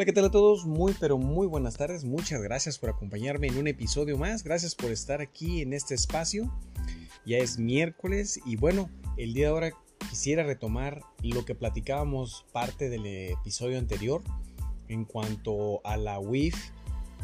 Hola, 0.00 0.06
¿qué 0.06 0.12
tal 0.14 0.24
a 0.24 0.30
todos? 0.30 0.64
Muy, 0.64 0.94
pero 0.98 1.18
muy 1.18 1.46
buenas 1.46 1.76
tardes. 1.76 2.04
Muchas 2.04 2.40
gracias 2.40 2.78
por 2.78 2.88
acompañarme 2.88 3.48
en 3.48 3.58
un 3.58 3.68
episodio 3.68 4.16
más. 4.16 4.42
Gracias 4.42 4.74
por 4.74 4.90
estar 4.90 5.20
aquí 5.20 5.60
en 5.60 5.74
este 5.74 5.94
espacio. 5.94 6.50
Ya 7.26 7.36
es 7.36 7.58
miércoles 7.58 8.40
y 8.46 8.56
bueno, 8.56 8.88
el 9.18 9.34
día 9.34 9.48
de 9.48 9.52
ahora 9.52 9.72
quisiera 10.08 10.42
retomar 10.42 11.02
lo 11.22 11.44
que 11.44 11.54
platicábamos 11.54 12.46
parte 12.50 12.88
del 12.88 13.04
episodio 13.04 13.76
anterior 13.76 14.22
en 14.88 15.04
cuanto 15.04 15.84
a 15.84 15.98
la 15.98 16.18
WIF 16.18 16.56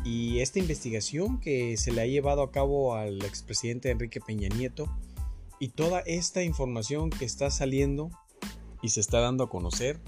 y 0.05 0.41
esta 0.41 0.59
investigación 0.59 1.41
que 1.41 1.79
se 1.79 1.93
le 1.93 2.03
ha 2.03 2.07
llevado 2.07 2.43
a 2.43 2.53
cabo 2.53 2.95
al 2.95 3.25
expresidente 3.25 3.91
Enrique 3.91 4.21
Peña 4.21 4.51
Nieto 4.51 4.95
y 5.59 5.69
toda 5.69 6.01
esta 6.01 6.43
información 6.43 7.09
que 7.09 7.25
está 7.25 7.51
saliendo 7.51 8.11
y 8.83 8.91
se 8.91 9.01
está 9.01 9.21
dando 9.21 9.45
a 9.45 9.49
conocer 9.49 9.99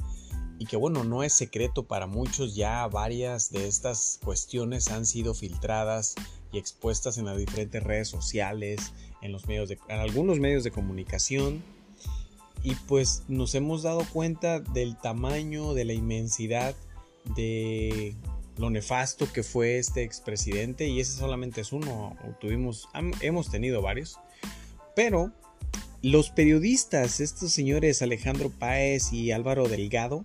y 0.59 0.67
que 0.67 0.77
bueno, 0.77 1.05
no 1.05 1.23
es 1.23 1.33
secreto 1.33 1.85
para 1.85 2.07
muchos, 2.07 2.57
ya 2.57 2.87
varias 2.89 3.51
de 3.51 3.69
estas 3.69 4.19
cuestiones 4.25 4.89
han 4.89 5.07
sido 5.07 5.35
filtradas 5.35 6.17
y 6.53 6.59
expuestas 6.59 7.17
en 7.19 7.27
las 7.27 7.37
diferentes 7.37 7.83
redes 7.83 8.09
sociales, 8.09 8.93
en 9.23 9.33
los 9.33 9.47
medios 9.47 9.69
de 9.69 9.79
en 9.89 10.01
algunos 10.01 10.41
medios 10.41 10.65
de 10.65 10.71
comunicación. 10.71 11.63
Y 12.65 12.75
pues 12.75 13.23
nos 13.29 13.55
hemos 13.55 13.85
dado 13.85 14.05
cuenta 14.13 14.59
del 14.59 14.97
tamaño, 14.97 15.75
de 15.75 15.85
la 15.85 15.93
inmensidad 15.93 16.75
de 17.37 18.17
lo 18.57 18.71
nefasto 18.71 19.33
que 19.33 19.45
fue 19.45 19.79
este 19.79 20.03
expresidente 20.03 20.89
y 20.89 20.99
ese 20.99 21.13
solamente 21.13 21.61
es 21.61 21.73
uno, 21.73 22.17
tuvimos 22.41 22.89
hemos 23.21 23.51
tenido 23.51 23.81
varios, 23.81 24.19
pero 24.97 25.33
los 26.03 26.31
periodistas, 26.31 27.21
estos 27.21 27.53
señores 27.53 28.03
Alejandro 28.03 28.51
Páez 28.51 29.13
y 29.13 29.31
Álvaro 29.31 29.69
Delgado, 29.69 30.25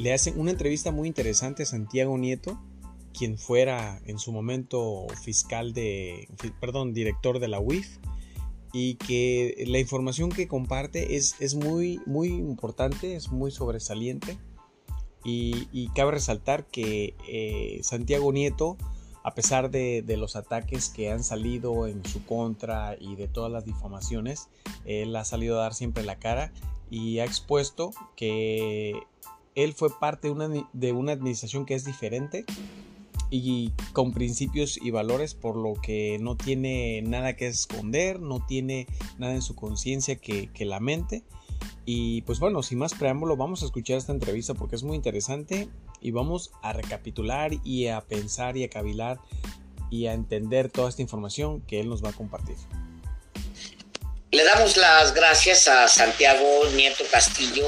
le 0.00 0.14
hacen 0.14 0.40
una 0.40 0.50
entrevista 0.50 0.90
muy 0.92 1.08
interesante 1.08 1.64
a 1.64 1.66
Santiago 1.66 2.16
Nieto, 2.16 2.58
quien 3.12 3.36
fuera 3.36 4.00
en 4.06 4.18
su 4.18 4.32
momento 4.32 5.06
fiscal 5.22 5.74
de, 5.74 6.26
perdón, 6.58 6.94
director 6.94 7.38
de 7.38 7.48
la 7.48 7.60
UIF, 7.60 7.98
y 8.72 8.94
que 8.94 9.64
la 9.66 9.78
información 9.78 10.30
que 10.30 10.48
comparte 10.48 11.16
es, 11.16 11.34
es 11.40 11.54
muy, 11.54 12.00
muy 12.06 12.28
importante, 12.28 13.14
es 13.14 13.30
muy 13.30 13.50
sobresaliente, 13.50 14.38
y, 15.22 15.88
cabe 15.94 16.12
resaltar 16.12 16.64
que 16.64 17.14
eh, 17.28 17.80
Santiago 17.82 18.32
Nieto, 18.32 18.78
a 19.22 19.34
pesar 19.34 19.70
de, 19.70 20.00
de, 20.00 20.16
los 20.16 20.34
ataques 20.34 20.88
que 20.88 21.10
han 21.10 21.22
salido 21.22 21.86
en 21.86 22.02
su 22.06 22.24
contra 22.24 22.96
y 22.98 23.16
de 23.16 23.28
todas 23.28 23.52
las 23.52 23.66
difamaciones, 23.66 24.48
él 24.86 25.14
ha 25.14 25.26
salido 25.26 25.58
a 25.58 25.64
dar 25.64 25.74
siempre 25.74 26.04
la 26.04 26.18
cara 26.18 26.54
y 26.88 27.18
ha 27.18 27.26
expuesto 27.26 27.90
que 28.16 28.94
él 29.64 29.74
fue 29.74 29.88
parte 29.98 30.28
de 30.72 30.92
una, 30.92 31.12
administración 31.12 31.66
que 31.66 31.74
es 31.74 31.84
diferente 31.84 32.44
y 33.30 33.72
con 33.92 34.12
principios 34.12 34.78
y 34.80 34.90
valores 34.90 35.34
por 35.34 35.56
lo 35.56 35.74
que 35.80 36.18
no 36.20 36.36
tiene 36.36 37.02
nada 37.02 37.36
que 37.36 37.46
esconder, 37.46 38.20
no 38.20 38.44
tiene 38.44 38.86
nada 39.18 39.34
en 39.34 39.42
su 39.42 39.54
conciencia 39.54 40.16
que, 40.16 40.48
que 40.52 40.64
lamente. 40.64 41.22
Y 41.84 42.22
pues 42.22 42.38
bueno, 42.38 42.62
sin 42.62 42.78
más 42.78 42.94
preámbulo, 42.94 43.36
vamos 43.36 43.62
a 43.62 43.66
escuchar 43.66 43.98
esta 43.98 44.12
entrevista 44.12 44.54
porque 44.54 44.76
es 44.76 44.82
muy 44.82 44.96
interesante 44.96 45.68
y 46.00 46.10
vamos 46.10 46.50
a 46.62 46.72
recapitular 46.72 47.52
y 47.64 47.86
a 47.88 48.00
pensar 48.00 48.56
y 48.56 48.64
a 48.64 48.70
cavilar 48.70 49.20
y 49.90 50.06
a 50.06 50.12
entender 50.12 50.70
toda 50.70 50.88
esta 50.88 51.02
información 51.02 51.60
que 51.62 51.80
él 51.80 51.88
nos 51.88 52.02
va 52.02 52.10
a 52.10 52.12
compartir. 52.12 52.56
Le 54.32 54.44
damos 54.44 54.76
las 54.76 55.12
gracias 55.12 55.66
a 55.66 55.88
Santiago 55.88 56.46
Nieto 56.76 57.02
Castillo, 57.10 57.66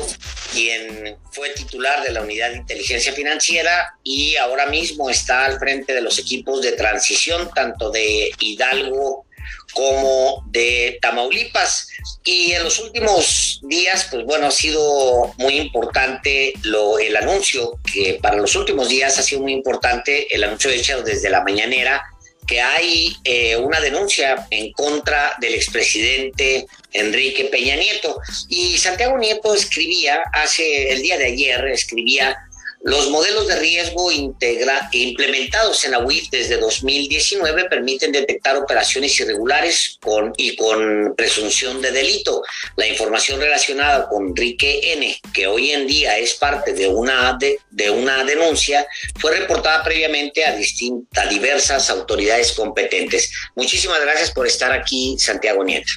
quien 0.52 1.16
fue 1.30 1.50
titular 1.50 2.02
de 2.02 2.10
la 2.10 2.22
Unidad 2.22 2.50
de 2.50 2.58
Inteligencia 2.58 3.12
Financiera 3.12 3.94
y 4.02 4.36
ahora 4.36 4.66
mismo 4.66 5.10
está 5.10 5.44
al 5.44 5.58
frente 5.58 5.94
de 5.94 6.02
los 6.02 6.18
equipos 6.18 6.62
de 6.62 6.72
transición, 6.72 7.50
tanto 7.54 7.90
de 7.90 8.30
Hidalgo 8.38 9.26
como 9.72 10.44
de 10.50 10.98
Tamaulipas. 11.00 11.88
Y 12.24 12.52
en 12.52 12.64
los 12.64 12.78
últimos 12.78 13.60
días, 13.62 14.06
pues 14.10 14.24
bueno, 14.24 14.48
ha 14.48 14.50
sido 14.50 15.34
muy 15.38 15.56
importante 15.56 16.52
lo, 16.62 16.98
el 16.98 17.16
anuncio, 17.16 17.78
que 17.92 18.18
para 18.22 18.36
los 18.36 18.54
últimos 18.54 18.88
días 18.88 19.18
ha 19.18 19.22
sido 19.22 19.40
muy 19.40 19.52
importante 19.52 20.34
el 20.34 20.44
anuncio 20.44 20.70
hecho 20.70 21.02
desde 21.02 21.30
la 21.30 21.42
mañanera 21.42 22.11
que 22.46 22.60
hay 22.60 23.16
eh, 23.24 23.56
una 23.56 23.80
denuncia 23.80 24.46
en 24.50 24.72
contra 24.72 25.34
del 25.40 25.54
expresidente 25.54 26.66
Enrique 26.92 27.46
Peña 27.46 27.76
Nieto. 27.76 28.20
Y 28.48 28.78
Santiago 28.78 29.16
Nieto 29.18 29.54
escribía, 29.54 30.22
hace 30.32 30.92
el 30.92 31.02
día 31.02 31.18
de 31.18 31.26
ayer, 31.26 31.66
escribía 31.68 32.36
los 32.84 33.10
modelos 33.10 33.46
de 33.46 33.60
riesgo 33.60 34.10
integra 34.10 34.88
implementados 34.90 35.84
en 35.84 35.92
la 35.92 36.00
UIF 36.00 36.28
desde 36.30 36.56
2019 36.56 37.68
permiten 37.68 38.10
detectar 38.10 38.56
operaciones 38.56 39.18
irregulares 39.20 39.98
con, 40.00 40.32
y 40.36 40.56
con 40.56 41.14
presunción 41.16 41.80
de 41.80 41.92
delito. 41.92 42.42
La 42.76 42.88
información 42.88 43.38
relacionada 43.38 44.08
con 44.08 44.28
Enrique 44.28 44.92
N., 44.94 45.16
que 45.32 45.46
hoy 45.46 45.70
en 45.70 45.86
día 45.86 46.18
es 46.18 46.34
parte 46.34 46.72
de 46.72 46.88
una, 46.88 47.36
de, 47.38 47.58
de 47.70 47.88
una 47.88 48.24
denuncia, 48.24 48.84
fue 49.20 49.38
reportada 49.38 49.84
previamente 49.84 50.44
a, 50.44 50.56
distintas, 50.56 51.30
diversas 51.30 51.88
autoridades 51.88 52.52
competentes. 52.52 53.32
Muchísimas 53.54 54.00
gracias 54.00 54.32
por 54.32 54.46
estar 54.48 54.72
aquí, 54.72 55.16
Santiago 55.20 55.62
Nieto. 55.62 55.92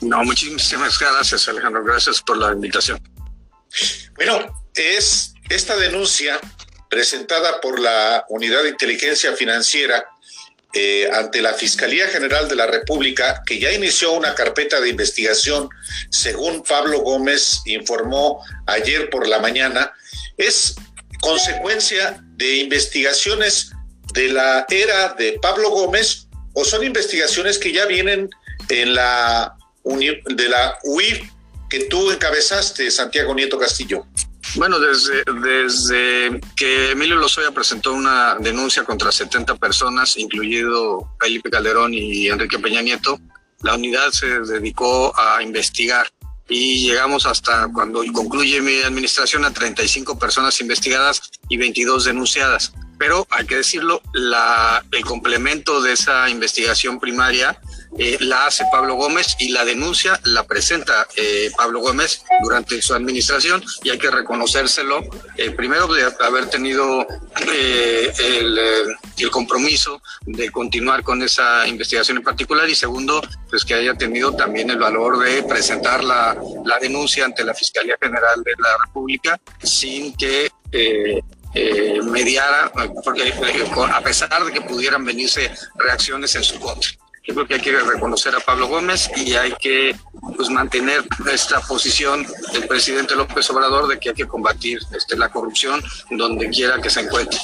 No, 0.00 0.22
muchísimas 0.22 0.98
gracias, 0.98 1.48
Alejandro. 1.48 1.82
Gracias 1.82 2.22
por 2.22 2.36
la 2.36 2.52
invitación. 2.52 3.00
Bueno, 4.16 4.62
es 4.76 5.33
esta 5.48 5.76
denuncia 5.76 6.40
presentada 6.88 7.60
por 7.60 7.80
la 7.80 8.24
Unidad 8.28 8.62
de 8.62 8.70
Inteligencia 8.70 9.34
Financiera 9.34 10.06
eh, 10.72 11.08
ante 11.12 11.40
la 11.40 11.54
Fiscalía 11.54 12.08
General 12.08 12.48
de 12.48 12.56
la 12.56 12.66
República, 12.66 13.42
que 13.46 13.58
ya 13.60 13.72
inició 13.72 14.12
una 14.12 14.34
carpeta 14.34 14.80
de 14.80 14.88
investigación, 14.88 15.68
según 16.10 16.62
Pablo 16.64 17.00
Gómez 17.00 17.60
informó 17.64 18.44
ayer 18.66 19.08
por 19.10 19.28
la 19.28 19.38
mañana, 19.38 19.92
es 20.36 20.74
consecuencia 21.20 22.20
de 22.36 22.56
investigaciones 22.56 23.70
de 24.14 24.28
la 24.28 24.66
era 24.68 25.14
de 25.14 25.38
Pablo 25.40 25.70
Gómez 25.70 26.26
o 26.54 26.64
son 26.64 26.84
investigaciones 26.84 27.58
que 27.58 27.72
ya 27.72 27.86
vienen 27.86 28.28
en 28.68 28.94
la 28.94 29.56
de 29.84 30.48
la 30.48 30.78
UIF 30.84 31.20
que 31.68 31.84
tú 31.84 32.10
encabezaste, 32.10 32.90
Santiago 32.90 33.34
Nieto 33.34 33.58
Castillo. 33.58 34.06
Bueno, 34.56 34.78
desde, 34.78 35.24
desde 35.42 36.40
que 36.56 36.92
Emilio 36.92 37.16
Lozoya 37.16 37.50
presentó 37.50 37.92
una 37.92 38.36
denuncia 38.36 38.84
contra 38.84 39.10
70 39.10 39.56
personas, 39.56 40.16
incluido 40.16 41.10
Felipe 41.20 41.50
Calderón 41.50 41.92
y 41.92 42.28
Enrique 42.28 42.58
Peña 42.60 42.80
Nieto, 42.80 43.18
la 43.62 43.74
unidad 43.74 44.10
se 44.10 44.26
dedicó 44.40 45.12
a 45.18 45.42
investigar 45.42 46.06
y 46.48 46.86
llegamos 46.86 47.26
hasta 47.26 47.68
cuando 47.72 48.04
concluye 48.12 48.60
mi 48.60 48.82
administración 48.82 49.44
a 49.44 49.52
35 49.52 50.18
personas 50.18 50.60
investigadas 50.60 51.30
y 51.48 51.56
22 51.56 52.04
denunciadas. 52.04 52.72
Pero 52.98 53.26
hay 53.30 53.46
que 53.46 53.56
decirlo, 53.56 54.02
el 54.92 55.04
complemento 55.04 55.82
de 55.82 55.92
esa 55.92 56.28
investigación 56.28 57.00
primaria 57.00 57.58
eh, 57.96 58.16
la 58.20 58.46
hace 58.46 58.64
Pablo 58.72 58.96
Gómez 58.96 59.36
y 59.38 59.50
la 59.50 59.64
denuncia 59.64 60.18
la 60.24 60.42
presenta 60.44 61.06
eh, 61.16 61.50
Pablo 61.56 61.80
Gómez 61.80 62.24
durante 62.42 62.82
su 62.82 62.92
administración 62.92 63.62
y 63.84 63.90
hay 63.90 63.98
que 63.98 64.10
reconocérselo, 64.10 65.00
eh, 65.36 65.52
primero 65.52 65.86
de 65.86 66.12
haber 66.20 66.50
tenido 66.50 67.06
el, 67.46 68.60
compromiso 69.30 70.00
de 70.26 70.50
continuar 70.50 71.02
con 71.02 71.20
esa 71.22 71.66
investigación 71.66 72.18
en 72.18 72.22
particular 72.22 72.68
y 72.68 72.74
segundo, 72.74 73.20
pues 73.48 73.64
que 73.64 73.74
haya 73.74 73.94
tenido 73.94 74.32
también 74.32 74.70
el 74.70 74.78
valor 74.78 75.18
de 75.18 75.42
presentar 75.42 76.04
la, 76.04 76.36
la 76.64 76.78
denuncia 76.78 77.24
ante 77.24 77.42
la 77.42 77.54
Fiscalía 77.54 77.96
General 78.00 78.42
de 78.44 78.52
la 78.58 78.68
República 78.86 79.40
sin 79.62 80.14
que 80.16 80.50
mediara, 82.04 82.70
porque 83.04 83.32
a 83.92 84.00
pesar 84.02 84.44
de 84.44 84.52
que 84.52 84.60
pudieran 84.60 85.04
venirse 85.04 85.50
reacciones 85.76 86.34
en 86.36 86.44
su 86.44 86.60
contra. 86.60 86.90
Yo 87.26 87.34
creo 87.34 87.46
que 87.46 87.54
hay 87.54 87.60
que 87.60 87.72
reconocer 87.72 88.34
a 88.34 88.40
Pablo 88.40 88.68
Gómez 88.68 89.10
y 89.16 89.32
hay 89.34 89.52
que 89.52 89.96
pues, 90.36 90.50
mantener 90.50 91.02
esta 91.32 91.60
posición 91.60 92.26
del 92.52 92.66
presidente 92.66 93.14
López 93.14 93.48
Obrador 93.48 93.88
de 93.88 93.98
que 93.98 94.10
hay 94.10 94.14
que 94.14 94.26
combatir 94.26 94.78
este, 94.94 95.16
la 95.16 95.30
corrupción 95.30 95.82
donde 96.10 96.50
quiera 96.50 96.80
que 96.82 96.90
se 96.90 97.00
encuentre. 97.00 97.38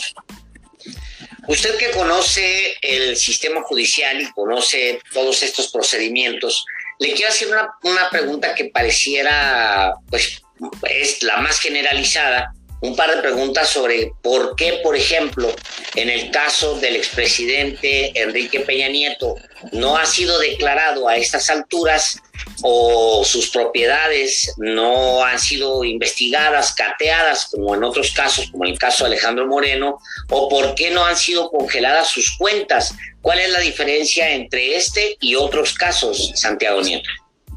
Usted 1.49 1.79
que 1.79 1.91
conoce 1.93 2.77
el 2.83 3.17
sistema 3.17 3.63
judicial 3.63 4.21
y 4.21 4.31
conoce 4.33 5.01
todos 5.13 5.43
estos 5.43 5.69
procedimientos, 5.69 6.65
le 6.99 7.15
quiero 7.15 7.31
hacer 7.31 7.49
una, 7.49 7.71
una 7.83 8.11
pregunta 8.11 8.55
que 8.55 8.67
pareciera, 8.67 9.95
pues, 10.11 10.43
es 10.83 11.23
la 11.23 11.39
más 11.39 11.59
generalizada, 11.59 12.53
un 12.81 12.97
par 12.97 13.15
de 13.15 13.21
preguntas 13.21 13.69
sobre 13.69 14.13
por 14.23 14.57
qué, 14.57 14.81
por 14.83 14.97
ejemplo, 14.97 15.55
en 15.95 16.09
el 16.09 16.31
caso 16.31 16.77
del 16.77 16.97
expresidente 16.97 18.13
Enrique 18.21 18.61
Peña 18.61 18.89
Nieto 18.89 19.37
no 19.73 19.97
ha 19.97 20.07
sido 20.07 20.39
declarado 20.39 21.09
a 21.09 21.17
estas 21.17 21.51
alturas 21.51 22.19
o 22.63 23.23
sus 23.25 23.51
propiedades 23.51 24.55
no 24.57 25.25
han 25.25 25.39
sido 25.39 25.85
investigadas, 25.85 26.75
cateadas, 26.75 27.47
como 27.51 27.75
en 27.75 27.85
otros 27.85 28.13
casos, 28.13 28.51
como 28.51 28.65
en 28.65 28.73
el 28.73 28.79
caso 28.79 29.05
de 29.05 29.09
Alejandro 29.09 29.47
Moreno, 29.47 29.99
o 30.31 30.49
por 30.49 30.75
qué 30.75 30.91
no 30.91 31.05
han 31.05 31.17
sido 31.17 31.51
congeladas 31.51 32.09
sus 32.09 32.37
cuentas. 32.37 32.95
¿Cuál 33.21 33.41
es 33.41 33.51
la 33.51 33.61
diferencia 33.61 34.31
entre 34.31 34.77
este 34.77 35.17
y 35.21 35.35
otros 35.35 35.75
casos, 35.75 36.33
Santiago 36.35 36.81
Nieto? 36.81 37.11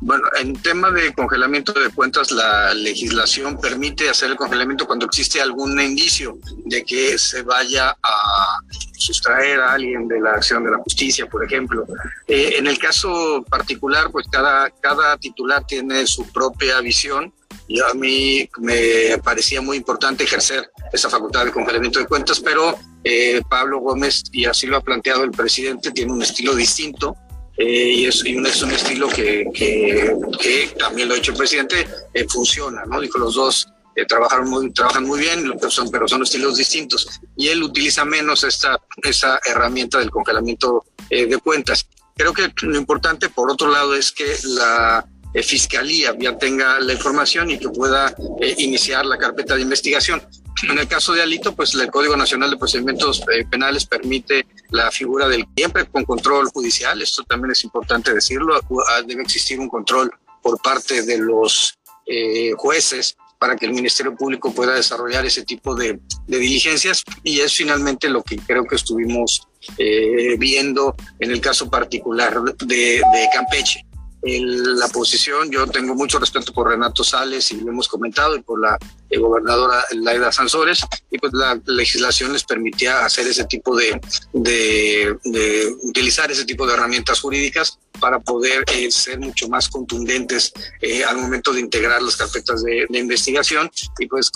Bueno, 0.06 0.26
en 0.38 0.62
tema 0.62 0.92
de 0.92 1.14
congelamiento 1.14 1.72
de 1.72 1.90
cuentas, 1.90 2.30
la 2.30 2.74
legislación 2.74 3.58
permite 3.58 4.10
hacer 4.10 4.32
el 4.32 4.36
congelamiento 4.36 4.86
cuando 4.86 5.06
existe 5.06 5.40
algún 5.40 5.80
indicio 5.80 6.38
de 6.66 6.84
que 6.84 7.18
se 7.18 7.42
vaya 7.42 7.96
a 8.04 8.60
sustraer 8.98 9.62
a 9.62 9.72
alguien 9.72 10.10
de 10.10 10.20
la 10.20 10.32
acción 10.32 10.66
de 10.66 10.72
la 10.72 10.80
justicia, 10.80 11.26
por 11.26 11.46
ejemplo. 11.46 11.86
Eh, 12.28 12.56
en 12.58 12.68
el 12.68 12.78
caso 12.80 13.46
particular, 13.50 14.12
pues 14.12 14.28
cada, 14.30 14.70
cada 14.72 15.16
titular 15.16 15.66
tiene 15.66 16.06
su 16.06 16.30
propia 16.34 16.82
visión 16.82 17.34
y 17.70 17.80
a 17.80 17.94
mí 17.94 18.50
me 18.58 19.18
parecía 19.24 19.62
muy 19.62 19.78
importante 19.78 20.26
ejercer 20.26 20.70
esa 20.92 21.10
facultad 21.10 21.46
de 21.46 21.52
congelamiento 21.52 22.00
de 22.00 22.08
cuentas, 22.08 22.42
pero 22.42 22.78
eh, 23.06 23.42
Pablo 23.50 23.80
Gómez, 23.80 24.24
y 24.34 24.44
así 24.44 24.68
lo 24.68 24.76
ha 24.76 24.82
planteado 24.82 25.24
el 25.24 25.32
presidente, 25.32 25.92
tiene 25.92 26.12
un 26.12 26.22
estilo 26.22 26.54
distinto 26.56 27.16
eh, 27.58 27.94
y, 27.98 28.06
es, 28.06 28.24
un, 28.24 28.46
estilo 28.72 29.08
que, 29.10 29.46
que, 29.54 30.74
también 30.78 31.08
lo 31.08 31.14
ha 31.14 31.18
hecho 31.18 31.32
el 31.32 31.38
presidente, 31.38 31.88
eh, 32.14 32.26
funciona, 32.28 32.84
¿no? 32.86 33.00
Dijo, 33.00 33.20
los 33.20 33.36
dos 33.36 33.68
eh, 33.96 34.06
trabajaron 34.06 34.50
muy, 34.50 34.72
trabajan 34.72 35.06
muy 35.06 35.20
bien, 35.20 35.54
pero 35.60 35.70
son, 35.70 35.92
pero 35.92 36.08
son 36.08 36.24
estilos 36.24 36.58
distintos. 36.58 37.22
Y 37.38 37.50
él 37.50 37.62
utiliza 37.62 38.06
menos 38.06 38.44
esta, 38.44 38.82
esa 39.04 39.40
herramienta 39.46 40.00
del 40.00 40.10
congelamiento 40.10 40.86
de 41.10 41.38
cuentas. 41.38 41.88
Creo 42.16 42.34
que 42.34 42.52
lo 42.64 42.76
importante, 42.76 43.30
por 43.30 43.52
otro 43.52 43.70
lado, 43.70 43.94
es 43.94 44.12
que 44.12 44.26
la 44.46 45.06
fiscalía 45.44 46.16
ya 46.18 46.36
tenga 46.40 46.80
la 46.80 46.94
información 46.94 47.52
y 47.52 47.60
que 47.60 47.70
pueda 47.70 48.16
iniciar 48.58 49.06
la 49.06 49.20
carpeta 49.20 49.56
de 49.56 49.62
investigación. 49.62 50.24
En 50.70 50.78
el 50.78 50.88
caso 50.88 51.14
de 51.14 51.22
Alito, 51.22 51.56
pues 51.56 51.74
el 51.76 51.92
Código 51.92 52.16
Nacional 52.16 52.50
de 52.50 52.58
Procedimientos 52.58 53.22
eh, 53.34 53.46
Penales 53.50 53.86
permite 53.86 54.46
la 54.70 54.92
figura 54.92 55.28
del 55.28 55.46
siempre 55.56 55.86
con 55.86 56.06
control 56.06 56.48
judicial. 56.54 57.02
Esto 57.02 57.24
también 57.24 57.52
es 57.52 57.64
importante 57.64 58.14
decirlo. 58.14 58.60
Debe 59.06 59.22
existir 59.22 59.60
un 59.60 59.70
control 59.70 60.12
por 60.42 60.62
parte 60.62 61.04
de 61.04 61.18
los 61.18 61.78
eh, 62.06 62.52
jueces 62.58 63.18
para 63.38 63.58
que 63.58 63.66
el 63.66 63.74
Ministerio 63.74 64.16
Público 64.16 64.54
pueda 64.54 64.74
desarrollar 64.74 65.26
ese 65.26 65.44
tipo 65.44 65.76
de, 65.76 66.00
diligencias 66.28 67.04
y 67.24 67.42
es 67.42 67.54
finalmente 67.54 68.08
lo 68.10 68.24
que 68.24 68.38
creo 68.38 68.64
que 68.64 68.76
estuvimos 68.76 69.48
eh, 69.78 70.38
viendo 70.38 70.96
en 71.20 71.32
el 71.32 71.42
caso 71.42 71.70
particular 71.70 72.42
de 72.42 73.02
Campeche 73.34 73.86
la 74.24 74.88
posición. 74.88 75.52
Yo 75.52 75.68
tengo 75.68 75.96
mucho 75.96 76.20
respeto 76.20 76.54
por 76.54 76.70
Renato 76.70 77.04
Sales 77.04 77.52
y 77.52 77.60
lo 77.60 77.72
hemos 77.72 77.88
comentado, 77.88 78.36
y 78.36 78.42
por 78.42 78.60
la 78.60 78.78
eh, 79.10 79.18
gobernadora 79.18 79.84
Laida 79.92 80.32
Sansores, 80.32 80.86
y 81.12 81.18
pues 81.18 81.34
la 81.34 81.60
legislación 81.66 82.34
les 82.34 82.44
permitía 82.44 83.06
hacer 83.06 83.28
ese 83.28 83.46
tipo 83.46 83.76
de, 83.76 84.00
de, 84.34 85.76
utilizar 85.84 86.32
ese 86.32 86.46
tipo 86.46 86.66
de 86.66 86.74
herramientas 86.74 87.20
jurídicas 87.20 87.80
para 88.00 88.20
poder 88.20 88.64
eh, 88.72 88.90
ser 88.92 89.20
mucho 89.20 89.48
más 89.50 89.70
contundentes 89.70 90.54
eh, 90.82 91.04
al 91.04 91.18
momento 91.18 91.54
de 91.54 91.60
integrar 91.60 92.02
las 92.02 92.16
carpetas 92.16 92.64
de, 92.64 92.88
investigación 92.94 93.70
y 94.00 94.08
pues 94.08 94.32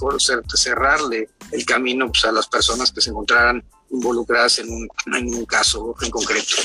cerrarle 0.54 1.30
el 1.52 1.66
camino 1.66 2.08
pues, 2.08 2.26
a 2.26 2.32
las 2.32 2.48
personas 2.48 2.92
que 2.92 3.02
se 3.02 3.10
encontraran 3.12 3.64
involucradas 3.90 4.60
en 4.60 4.70
un, 4.70 4.88
en 5.16 5.34
un 5.34 5.46
caso 5.46 5.96
en 6.02 6.12
concreto. 6.12 6.56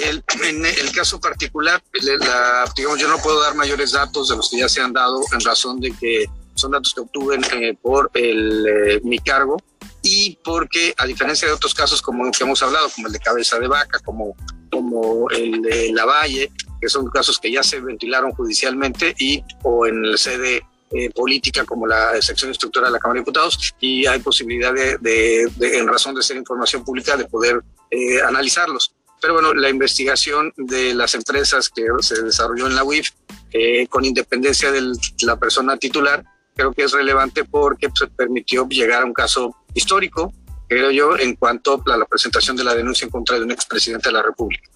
El, 0.00 0.24
en 0.42 0.64
el 0.64 0.92
caso 0.92 1.20
particular, 1.20 1.82
la, 1.92 2.64
digamos, 2.76 2.98
yo 2.98 3.08
no 3.08 3.18
puedo 3.18 3.40
dar 3.40 3.54
mayores 3.54 3.92
datos 3.92 4.28
de 4.28 4.36
los 4.36 4.50
que 4.50 4.58
ya 4.58 4.68
se 4.68 4.80
han 4.80 4.92
dado 4.92 5.20
en 5.32 5.40
razón 5.40 5.80
de 5.80 5.92
que 5.92 6.26
son 6.54 6.72
datos 6.72 6.92
que 6.94 7.00
obtuve 7.00 7.38
eh, 7.52 7.76
por 7.80 8.10
el, 8.14 8.66
eh, 8.66 9.00
mi 9.04 9.18
cargo 9.18 9.56
y 10.02 10.38
porque 10.44 10.94
a 10.98 11.06
diferencia 11.06 11.48
de 11.48 11.54
otros 11.54 11.74
casos 11.74 12.02
como 12.02 12.24
los 12.24 12.36
que 12.36 12.44
hemos 12.44 12.62
hablado, 12.62 12.90
como 12.90 13.06
el 13.06 13.12
de 13.12 13.20
cabeza 13.20 13.58
de 13.58 13.68
vaca, 13.68 13.98
como, 14.00 14.36
como 14.70 15.30
el 15.30 15.62
de 15.62 15.92
la 15.92 16.04
Valle, 16.04 16.50
que 16.80 16.88
son 16.88 17.08
casos 17.08 17.38
que 17.38 17.52
ya 17.52 17.62
se 17.62 17.80
ventilaron 17.80 18.32
judicialmente 18.32 19.14
y 19.18 19.42
o 19.62 19.86
en 19.86 20.04
el 20.04 20.18
sede 20.18 20.62
eh, 20.94 21.08
política 21.10 21.64
como 21.64 21.86
la 21.86 22.20
sección 22.20 22.50
estructural 22.50 22.90
de 22.90 22.92
la 22.92 22.98
Cámara 22.98 23.18
de 23.18 23.20
Diputados 23.22 23.72
y 23.80 24.04
hay 24.04 24.18
posibilidad 24.18 24.74
de, 24.74 25.50
en 25.60 25.88
razón 25.88 26.14
de 26.14 26.22
ser 26.22 26.36
información 26.36 26.84
pública, 26.84 27.16
de 27.16 27.24
poder 27.24 27.62
eh, 27.90 28.20
analizarlos. 28.20 28.94
Pero 29.18 29.32
bueno, 29.32 29.54
la 29.54 29.70
investigación 29.70 30.52
de 30.56 30.92
las 30.92 31.14
empresas 31.14 31.70
que 31.70 31.86
se 32.00 32.22
desarrolló 32.22 32.66
en 32.66 32.74
la 32.74 32.84
UIF, 32.84 33.08
eh, 33.52 33.86
con 33.86 34.04
independencia 34.04 34.70
de 34.70 34.92
la 35.22 35.38
persona 35.38 35.78
titular, 35.78 36.24
creo 36.54 36.74
que 36.74 36.82
es 36.82 36.92
relevante 36.92 37.44
porque 37.44 37.88
se 37.94 38.08
permitió 38.08 38.68
llegar 38.68 39.02
a 39.02 39.06
un 39.06 39.14
caso 39.14 39.56
histórico, 39.72 40.34
creo 40.68 40.90
yo, 40.90 41.16
en 41.16 41.36
cuanto 41.36 41.82
a 41.86 41.96
la 41.96 42.04
presentación 42.04 42.54
de 42.54 42.64
la 42.64 42.74
denuncia 42.74 43.06
en 43.06 43.10
contra 43.10 43.38
de 43.38 43.44
un 43.44 43.50
expresidente 43.50 44.10
de 44.10 44.12
la 44.12 44.22
República. 44.22 44.68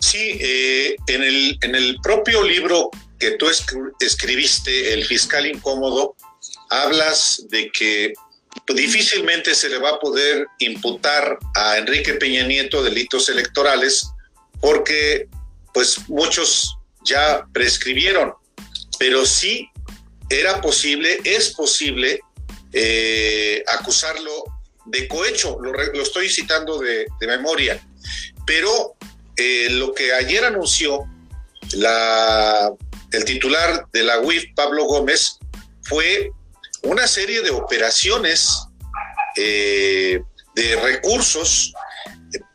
Sí, 0.00 0.36
en, 0.40 1.22
el, 1.22 1.58
en 1.62 1.74
el 1.76 1.98
propio 2.02 2.42
libro 2.42 2.90
que 3.20 3.32
tú 3.32 3.46
escribiste, 4.00 4.94
El 4.94 5.04
fiscal 5.04 5.46
incómodo, 5.46 6.16
hablas 6.70 7.44
de 7.48 7.70
que 7.70 8.14
difícilmente 8.74 9.54
se 9.54 9.68
le 9.68 9.78
va 9.78 9.90
a 9.90 9.98
poder 9.98 10.46
imputar 10.58 11.38
a 11.54 11.78
Enrique 11.78 12.14
Peña 12.14 12.44
Nieto 12.44 12.82
delitos 12.82 13.28
electorales 13.28 14.08
porque 14.60 15.28
pues 15.72 16.08
muchos 16.08 16.76
ya 17.04 17.46
prescribieron, 17.52 18.32
pero 18.98 19.24
sí 19.24 19.68
era 20.28 20.60
posible, 20.60 21.20
es 21.24 21.50
posible 21.50 22.20
eh, 22.72 23.62
acusarlo 23.66 24.44
de 24.86 25.08
cohecho, 25.08 25.58
lo, 25.60 25.72
estoy 26.00 26.28
citando 26.28 26.78
de, 26.78 27.06
memoria, 27.20 27.80
pero 28.46 28.96
eh, 29.36 29.68
lo 29.70 29.92
que 29.92 30.12
ayer 30.12 30.44
anunció 30.44 31.04
la 31.72 32.72
el 33.12 33.24
titular 33.24 33.86
de 33.92 34.04
la 34.04 34.20
UIF, 34.20 34.44
Pablo 34.54 34.84
Gómez, 34.84 35.38
fue 35.82 36.30
una 36.82 37.06
serie 37.06 37.42
de 37.42 37.50
operaciones 37.50 38.50
eh, 39.36 40.22
de 40.54 40.76
recursos 40.76 41.72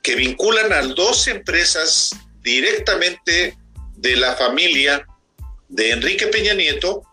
que 0.02 0.16
vinculan 0.16 0.72
a 0.74 0.82
dos 0.82 1.28
empresas 1.28 2.12
directamente 2.42 3.58
de 3.96 4.16
la 4.16 4.36
familia 4.36 5.06
de 5.70 5.92
Enrique 5.92 6.28
Peña 6.28 6.54
Nieto 6.54 7.04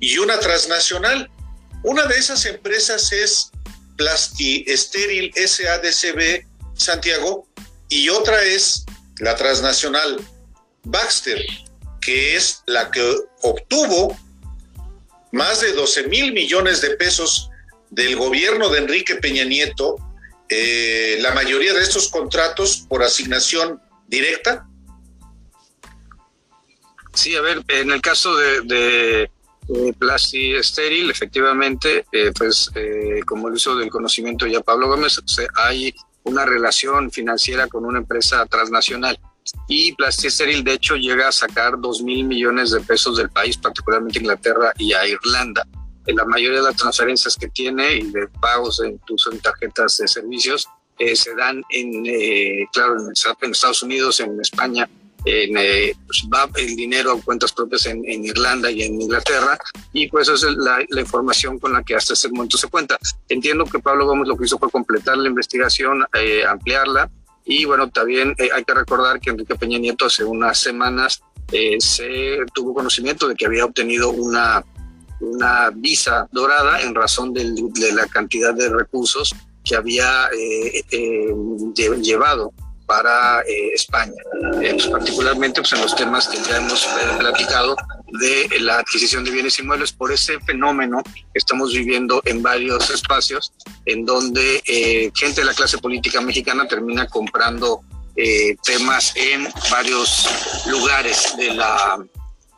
y 0.00 0.18
una 0.18 0.38
transnacional. 0.38 1.30
Una 1.82 2.06
de 2.06 2.16
esas 2.16 2.46
empresas 2.46 3.12
es 3.12 3.50
Plasti 3.96 4.64
Estéril 4.66 5.32
SADCB 5.34 6.46
Santiago 6.74 7.48
y 7.88 8.08
otra 8.08 8.42
es 8.42 8.84
la 9.18 9.34
transnacional 9.36 10.20
Baxter 10.84 11.44
que 12.06 12.36
es 12.36 12.62
la 12.66 12.92
que 12.92 13.02
obtuvo 13.42 14.16
más 15.32 15.60
de 15.60 15.72
12 15.72 16.06
mil 16.06 16.32
millones 16.32 16.80
de 16.80 16.90
pesos 16.90 17.50
del 17.90 18.14
gobierno 18.14 18.68
de 18.68 18.78
Enrique 18.78 19.16
Peña 19.16 19.44
Nieto, 19.44 19.96
eh, 20.48 21.18
la 21.20 21.34
mayoría 21.34 21.74
de 21.74 21.82
estos 21.82 22.08
contratos 22.08 22.86
por 22.88 23.02
asignación 23.02 23.82
directa. 24.06 24.68
Sí, 27.12 27.34
a 27.34 27.40
ver, 27.40 27.64
en 27.66 27.90
el 27.90 28.00
caso 28.00 28.36
de, 28.36 29.28
Plasti 29.98 30.54
Estéril, 30.54 31.10
efectivamente, 31.10 32.06
eh, 32.12 32.30
pues 32.38 32.70
eh, 32.76 33.18
como 33.26 33.48
lo 33.48 33.56
hizo 33.56 33.74
del 33.74 33.90
conocimiento 33.90 34.46
ya 34.46 34.60
Pablo 34.60 34.86
Gómez, 34.86 35.20
hay 35.56 35.92
una 36.22 36.46
relación 36.46 37.10
financiera 37.10 37.66
con 37.66 37.84
una 37.84 37.98
empresa 37.98 38.46
transnacional 38.46 39.18
y 39.68 39.92
Plastisteril 39.92 40.62
de 40.62 40.74
hecho 40.74 40.96
llega 40.96 41.28
a 41.28 41.32
sacar 41.32 41.78
2 41.78 42.02
mil 42.02 42.24
millones 42.24 42.70
de 42.70 42.80
pesos 42.80 43.16
del 43.16 43.30
país, 43.30 43.56
particularmente 43.56 44.18
Inglaterra 44.18 44.72
y 44.78 44.92
a 44.92 45.06
Irlanda. 45.06 45.66
En 46.06 46.16
la 46.16 46.24
mayoría 46.24 46.58
de 46.58 46.66
las 46.66 46.76
transferencias 46.76 47.36
que 47.36 47.48
tiene 47.48 47.96
y 47.96 48.10
de 48.12 48.28
pagos 48.40 48.80
incluso 48.86 49.32
en 49.32 49.40
tarjetas 49.40 49.98
de 49.98 50.06
servicios 50.06 50.68
eh, 50.98 51.14
se 51.14 51.34
dan 51.34 51.62
en, 51.70 52.06
eh, 52.06 52.66
claro, 52.72 52.96
en 52.98 53.50
Estados 53.50 53.82
Unidos, 53.82 54.20
en 54.20 54.40
España, 54.40 54.88
en, 55.26 55.56
eh, 55.58 55.94
pues 56.06 56.24
va 56.32 56.48
el 56.54 56.74
dinero 56.74 57.12
a 57.12 57.20
cuentas 57.20 57.52
propias 57.52 57.84
en, 57.86 58.04
Irlanda 58.24 58.70
y 58.70 58.82
en 58.82 59.00
Inglaterra, 59.00 59.58
y 59.92 60.08
pues 60.08 60.28
esa 60.28 60.48
es 60.48 60.56
la, 60.56 60.82
la, 60.88 61.00
información 61.00 61.58
con 61.58 61.74
la 61.74 61.82
que 61.82 61.96
hasta 61.96 62.14
ese 62.14 62.30
momento 62.30 62.56
se 62.56 62.68
cuenta. 62.68 62.96
Entiendo 63.28 63.66
que 63.66 63.78
Pablo 63.78 64.06
Gómez 64.06 64.26
lo 64.26 64.38
que 64.38 64.46
hizo 64.46 64.58
fue 64.58 64.70
completar 64.70 65.18
la 65.18 65.28
investigación, 65.28 66.06
ampliarla, 66.48 67.10
y 67.46 67.64
bueno, 67.64 67.88
también 67.88 68.34
eh, 68.38 68.50
hay 68.52 68.64
que 68.64 68.74
recordar 68.74 69.20
que 69.20 69.30
Enrique 69.30 69.54
Peña 69.54 69.78
Nieto 69.78 70.06
hace 70.06 70.24
unas 70.24 70.58
semanas 70.58 71.22
eh, 71.52 71.76
se 71.80 72.38
tuvo 72.52 72.74
conocimiento 72.74 73.28
de 73.28 73.34
que 73.34 73.46
había 73.46 73.64
obtenido 73.64 74.10
una 74.10 74.64
una 75.20 75.70
visa 75.70 76.28
dorada 76.30 76.80
en 76.82 76.94
razón 76.94 77.32
de 77.32 77.44
la 77.92 78.06
cantidad 78.06 78.54
de 78.54 78.68
recursos 78.68 79.34
que 79.64 79.74
había 79.74 80.28
eh, 80.38 80.84
eh, 80.90 81.34
llevado 82.02 82.52
para 82.86 83.40
eh, 83.40 83.72
España, 83.74 84.14
pues 84.60 84.86
particularmente 84.86 85.60
pues 85.60 85.72
en 85.72 85.80
los 85.80 85.96
temas 85.96 86.28
que 86.28 86.38
ya 86.38 86.58
hemos 86.58 86.86
platicado 87.18 87.76
de 88.12 88.48
la 88.60 88.78
adquisición 88.78 89.24
de 89.24 89.30
bienes 89.30 89.58
inmuebles 89.58 89.92
por 89.92 90.12
ese 90.12 90.38
fenómeno 90.40 91.02
estamos 91.34 91.72
viviendo 91.72 92.22
en 92.24 92.42
varios 92.42 92.88
espacios 92.90 93.52
en 93.84 94.04
donde 94.04 94.62
gente 95.14 95.40
de 95.40 95.44
la 95.44 95.54
clase 95.54 95.78
política 95.78 96.20
mexicana 96.20 96.68
termina 96.68 97.08
comprando 97.08 97.80
temas 98.62 99.12
en 99.16 99.48
varios 99.70 100.26
lugares 100.68 101.36
de 101.36 101.52
la 101.52 101.98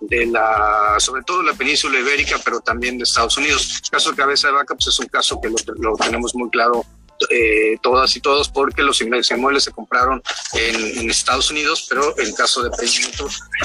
de 0.00 0.26
la, 0.26 0.96
sobre 0.98 1.22
todo 1.22 1.42
la 1.42 1.54
península 1.54 1.98
ibérica, 1.98 2.36
pero 2.44 2.60
también 2.60 2.98
de 2.98 3.04
Estados 3.04 3.36
Unidos. 3.36 3.80
El 3.82 3.90
caso 3.90 4.10
de 4.10 4.16
Cabeza 4.16 4.48
de 4.48 4.54
Vaca, 4.54 4.74
pues 4.74 4.88
es 4.88 4.98
un 4.98 5.06
caso 5.06 5.40
que 5.40 5.50
lo, 5.50 5.96
tenemos 5.96 6.34
muy 6.34 6.50
claro 6.50 6.84
eh, 7.30 7.76
todas 7.82 8.14
y 8.16 8.20
todos 8.20 8.48
porque 8.48 8.82
los 8.82 9.00
inmuebles 9.00 9.64
se 9.64 9.72
compraron 9.72 10.22
en, 10.54 11.08
Estados 11.10 11.50
Unidos, 11.50 11.86
pero 11.88 12.16
el 12.18 12.34
caso 12.34 12.62
de 12.62 12.70
Peña 12.70 13.08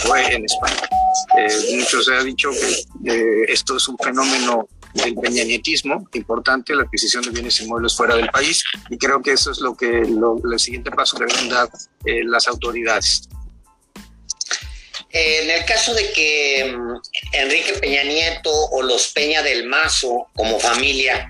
fue 0.01 0.33
en 0.33 0.45
España. 0.45 0.89
Eh, 1.37 1.77
mucho 1.77 1.99
ha 2.11 2.23
dicho 2.23 2.49
que 2.51 3.11
eh, 3.11 3.45
esto 3.49 3.77
es 3.77 3.87
un 3.87 3.97
fenómeno 3.97 4.67
del 4.93 5.15
peñanietismo 5.15 6.07
importante, 6.13 6.75
la 6.75 6.83
adquisición 6.83 7.23
de 7.23 7.31
bienes 7.31 7.59
inmuebles 7.61 7.95
fuera 7.95 8.15
del 8.15 8.29
país, 8.29 8.63
y 8.89 8.97
creo 8.97 9.21
que 9.21 9.31
eso 9.31 9.51
es 9.51 9.59
lo 9.59 9.75
que 9.75 10.01
el 10.01 10.59
siguiente 10.59 10.91
paso 10.91 11.17
que 11.17 11.25
deben 11.25 11.49
dar 11.49 11.69
eh, 12.05 12.23
las 12.25 12.47
autoridades. 12.47 13.27
En 15.09 15.49
el 15.49 15.65
caso 15.65 15.93
de 15.93 16.11
que 16.11 16.75
mm, 16.75 17.01
Enrique 17.33 17.73
Peña 17.73 18.03
Nieto 18.03 18.51
o 18.51 18.81
los 18.81 19.09
Peña 19.09 19.43
del 19.43 19.67
Mazo 19.67 20.27
como 20.35 20.59
familia 20.59 21.29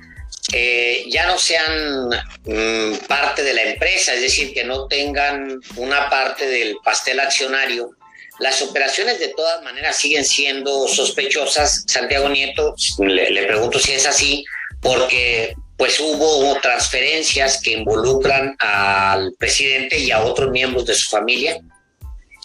eh, 0.54 1.06
ya 1.10 1.26
no 1.28 1.38
sean 1.38 2.10
mm, 2.46 3.06
parte 3.08 3.44
de 3.44 3.54
la 3.54 3.64
empresa, 3.64 4.14
es 4.14 4.22
decir, 4.22 4.54
que 4.54 4.64
no 4.64 4.88
tengan 4.88 5.60
una 5.76 6.10
parte 6.10 6.48
del 6.48 6.78
pastel 6.84 7.20
accionario, 7.20 7.96
las 8.40 8.62
operaciones 8.62 9.20
de 9.20 9.30
todas 9.30 9.64
maneras 9.64 9.98
siguen 9.98 10.26
siendo 10.26 10.88
sospechosas. 10.88 11.86
Santiago 11.88 12.30
Nieto, 12.30 12.76
le, 13.00 13.46
pregunto 13.46 13.80
si 13.80 13.94
es 13.94 14.06
así, 14.06 14.44
porque 14.82 15.56
pues 15.78 16.00
hubo 16.00 16.60
transferencias 16.62 17.62
que 17.62 17.72
involucran 17.72 18.56
al 18.60 19.34
presidente 19.38 20.00
y 20.00 20.12
a 20.12 20.22
otros 20.22 20.52
miembros 20.52 20.86
de 20.86 20.96
su 20.96 21.10
familia. 21.10 21.58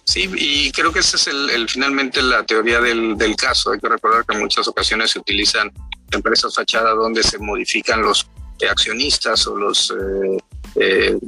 Sí, 0.04 0.30
y 0.36 0.72
creo 0.72 0.92
que 0.92 1.00
esa 1.00 1.16
es 1.16 1.26
el, 1.26 1.68
finalmente 1.68 2.22
la 2.22 2.42
teoría 2.44 2.80
del, 2.80 3.16
caso. 3.36 3.72
Hay 3.72 3.78
que 3.78 3.88
recordar 3.88 4.24
que 4.24 4.34
en 4.34 4.40
muchas 4.40 4.66
ocasiones 4.66 5.10
se 5.10 5.18
utilizan 5.18 5.70
empresas 6.12 6.54
fachadas 6.54 6.94
donde 6.96 7.22
se 7.22 7.38
modifican 7.38 8.02
los 8.02 8.28
accionistas 8.68 9.46
o 9.46 9.56
los 9.56 9.92
eh, 9.92 10.38
eh, 10.74 11.18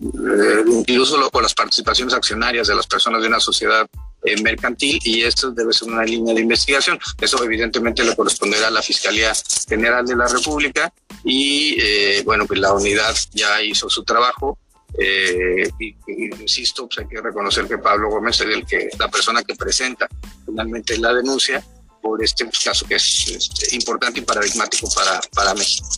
incluso 0.67 1.31
con 1.31 1.43
las 1.43 1.55
participaciones 1.55 2.13
accionarias 2.13 2.67
de 2.67 2.75
las 2.75 2.87
personas 2.87 3.23
de 3.23 3.29
una 3.29 3.41
sociedad 3.41 3.89
eh, 4.25 4.41
mercantil 4.43 4.99
y 5.05 5.23
esto 5.23 5.51
debe 5.51 5.73
ser 5.73 5.89
una 5.89 6.05
línea 6.05 6.35
de 6.35 6.41
investigación. 6.41 6.99
Eso 7.21 7.43
evidentemente 7.45 8.05
le 8.05 8.17
corresponderá 8.17 8.69
a 8.69 8.71
la 8.71 8.83
Fiscalía 8.83 9.33
General 9.69 10.05
de 10.05 10.17
la 10.17 10.27
República 10.27 10.93
y 11.25 12.23
bueno, 12.23 12.47
pues 12.47 12.61
la 12.61 12.73
unidad 12.73 13.15
ya 13.33 13.63
hizo 13.63 13.89
su 13.89 14.05
trabajo 14.05 14.59
eh, 14.99 15.71
y, 15.79 15.95
insisto, 16.43 16.87
pues 16.87 16.99
hay 16.99 17.09
que 17.09 17.21
reconocer 17.21 17.67
que 17.67 17.79
Pablo 17.79 18.11
Gómez 18.11 18.41
es 18.41 18.47
el 18.47 18.67
que, 18.67 18.89
la 18.99 19.09
persona 19.09 19.43
que 19.43 19.55
presenta 19.55 20.09
finalmente 20.45 20.99
la 20.99 21.15
denuncia 21.15 21.65
por 22.00 22.23
este 22.23 22.49
caso 22.64 22.87
que 22.87 22.97
es 22.97 23.26
este, 23.28 23.75
importante 23.75 24.21
y 24.21 24.23
paradigmático 24.23 24.88
para, 24.95 25.21
para 25.35 25.54
México. 25.54 25.88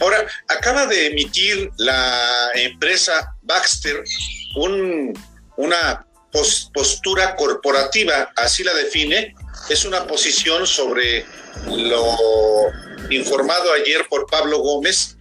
Ahora, 0.00 0.26
acaba 0.48 0.86
de 0.86 1.06
emitir 1.06 1.70
la 1.78 2.50
empresa 2.54 3.34
Baxter 3.42 4.04
un, 4.56 5.12
una 5.56 6.06
postura 6.72 7.34
corporativa, 7.36 8.32
así 8.36 8.62
la 8.62 8.74
define, 8.74 9.34
es 9.68 9.84
una 9.84 10.06
posición 10.06 10.66
sobre 10.66 11.24
lo 11.66 12.16
informado 13.10 13.72
ayer 13.72 14.06
por 14.08 14.26
Pablo 14.26 14.58
Gómez 14.58 15.16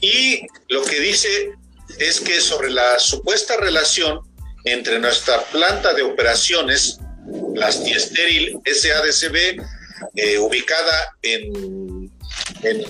y 0.00 0.46
lo 0.68 0.82
que 0.82 1.00
dice 1.00 1.52
es 1.98 2.20
que 2.20 2.40
sobre 2.40 2.70
la 2.70 2.98
supuesta 2.98 3.56
relación 3.56 4.20
entre 4.64 4.98
nuestra 4.98 5.42
planta 5.44 5.94
de 5.94 6.02
operaciones, 6.02 6.98
Plastiestéril 7.54 8.60
SADCB, 8.64 9.62
eh, 10.16 10.38
ubicada 10.38 11.16
en, 11.22 12.10
en, 12.62 12.84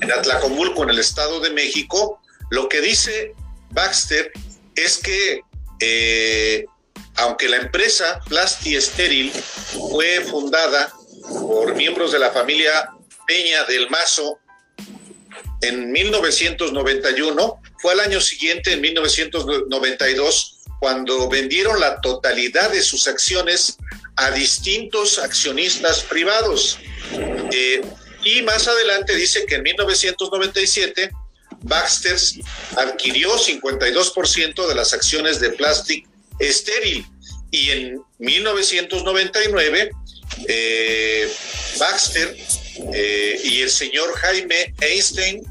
en 0.00 0.12
Atlacomulco, 0.12 0.82
en 0.82 0.90
el 0.90 0.98
Estado 0.98 1.40
de 1.40 1.50
México, 1.50 2.20
lo 2.50 2.68
que 2.68 2.80
dice 2.80 3.32
Baxter 3.70 4.32
es 4.74 4.98
que 4.98 5.40
eh, 5.80 6.66
aunque 7.16 7.48
la 7.48 7.56
empresa 7.56 8.20
Plastiestéril 8.28 9.30
fue 9.32 10.20
fundada 10.20 10.92
por 11.22 11.74
miembros 11.74 12.12
de 12.12 12.18
la 12.18 12.30
familia 12.30 12.90
Peña 13.26 13.64
del 13.64 13.90
Mazo 13.90 14.38
en 15.60 15.90
1991, 15.90 17.60
fue 17.78 17.92
al 17.92 18.00
año 18.00 18.20
siguiente, 18.20 18.72
en 18.72 18.80
1992, 18.80 20.57
cuando 20.80 21.28
vendieron 21.28 21.80
la 21.80 22.00
totalidad 22.00 22.70
de 22.70 22.82
sus 22.82 23.08
acciones 23.08 23.76
a 24.16 24.30
distintos 24.30 25.18
accionistas 25.18 26.02
privados. 26.02 26.78
Eh, 27.52 27.82
y 28.24 28.42
más 28.42 28.66
adelante 28.66 29.14
dice 29.14 29.46
que 29.46 29.56
en 29.56 29.62
1997 29.62 31.10
Baxter 31.62 32.16
adquirió 32.76 33.36
52% 33.36 34.66
de 34.66 34.74
las 34.74 34.92
acciones 34.92 35.40
de 35.40 35.50
Plastic 35.50 36.06
Estéril 36.38 37.06
y 37.50 37.70
en 37.70 38.02
1999 38.18 39.90
eh, 40.46 41.32
Baxter 41.78 42.36
eh, 42.92 43.40
y 43.44 43.62
el 43.62 43.70
señor 43.70 44.12
Jaime 44.14 44.74
Einstein 44.80 45.42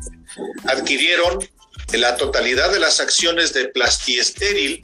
adquirieron 0.65 1.47
la 1.93 2.17
totalidad 2.17 2.71
de 2.71 2.79
las 2.79 2.99
acciones 2.99 3.53
de 3.53 3.69
Plastiestéril, 3.69 4.83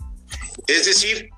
es 0.67 0.85
decir, 0.85 1.29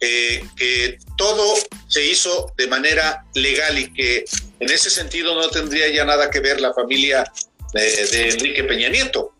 eh, 0.00 0.44
que 0.56 0.98
todo 1.16 1.54
se 1.88 2.06
hizo 2.06 2.52
de 2.56 2.68
manera 2.68 3.24
legal 3.34 3.78
y 3.78 3.92
que 3.92 4.24
en 4.60 4.70
ese 4.70 4.90
sentido 4.90 5.34
no 5.34 5.48
tendría 5.48 5.88
ya 5.88 6.04
nada 6.04 6.30
que 6.30 6.40
ver 6.40 6.60
la 6.60 6.72
familia 6.72 7.24
de, 7.72 8.28
Enrique 8.30 8.64
Peña 8.64 8.88
Nieto. 8.88 9.34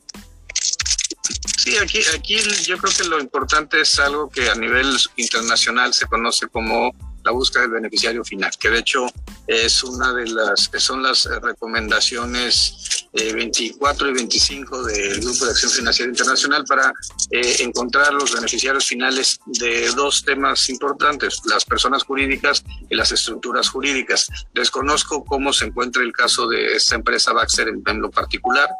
Sí, 1.56 1.76
aquí, 1.76 2.00
aquí 2.14 2.38
yo 2.64 2.78
creo 2.78 2.92
que 2.92 3.04
lo 3.04 3.20
importante 3.20 3.80
es 3.80 3.98
algo 3.98 4.30
que 4.30 4.48
a 4.48 4.54
nivel 4.54 4.96
internacional 5.16 5.94
se 5.94 6.06
conoce 6.06 6.48
como 6.48 6.92
la 7.28 7.32
búsqueda 7.32 7.62
del 7.62 7.72
beneficiario 7.72 8.24
final, 8.24 8.50
que 8.58 8.70
de 8.70 8.78
hecho 8.78 9.06
es 9.46 9.84
una 9.84 10.14
de 10.14 10.26
las 10.30 10.68
que 10.70 10.80
son 10.80 11.02
las 11.02 11.28
recomendaciones 11.42 13.06
24 13.12 14.06
eh, 14.06 14.10
y 14.10 14.14
25 14.14 14.82
del 14.84 15.20
Grupo 15.20 15.44
de 15.44 15.50
Acción 15.50 15.72
Financiera 15.72 16.10
Internacional 16.10 16.64
para 16.64 16.90
eh, 17.30 17.56
encontrar 17.60 18.14
los 18.14 18.32
beneficiarios 18.32 18.86
finales 18.86 19.40
de 19.44 19.90
dos 19.90 20.24
temas 20.24 20.70
importantes, 20.70 21.40
las 21.44 21.66
personas 21.66 22.04
jurídicas 22.04 22.64
y 22.88 22.94
las 22.94 23.12
estructuras 23.12 23.68
jurídicas. 23.68 24.30
Desconozco 24.54 25.22
cómo 25.22 25.52
se 25.52 25.66
encuentra 25.66 26.02
el 26.02 26.12
caso 26.12 26.48
de 26.48 26.76
esta 26.76 26.94
empresa 26.94 27.34
Baxter 27.34 27.68
en, 27.68 27.82
en 27.86 28.00
lo 28.00 28.10
particular. 28.10 28.70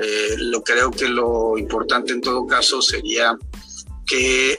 Eh, 0.00 0.36
lo 0.38 0.62
creo 0.62 0.92
que 0.92 1.08
lo 1.08 1.58
importante 1.58 2.12
en 2.12 2.20
todo 2.20 2.46
caso 2.46 2.80
sería 2.80 3.36
que 4.06 4.58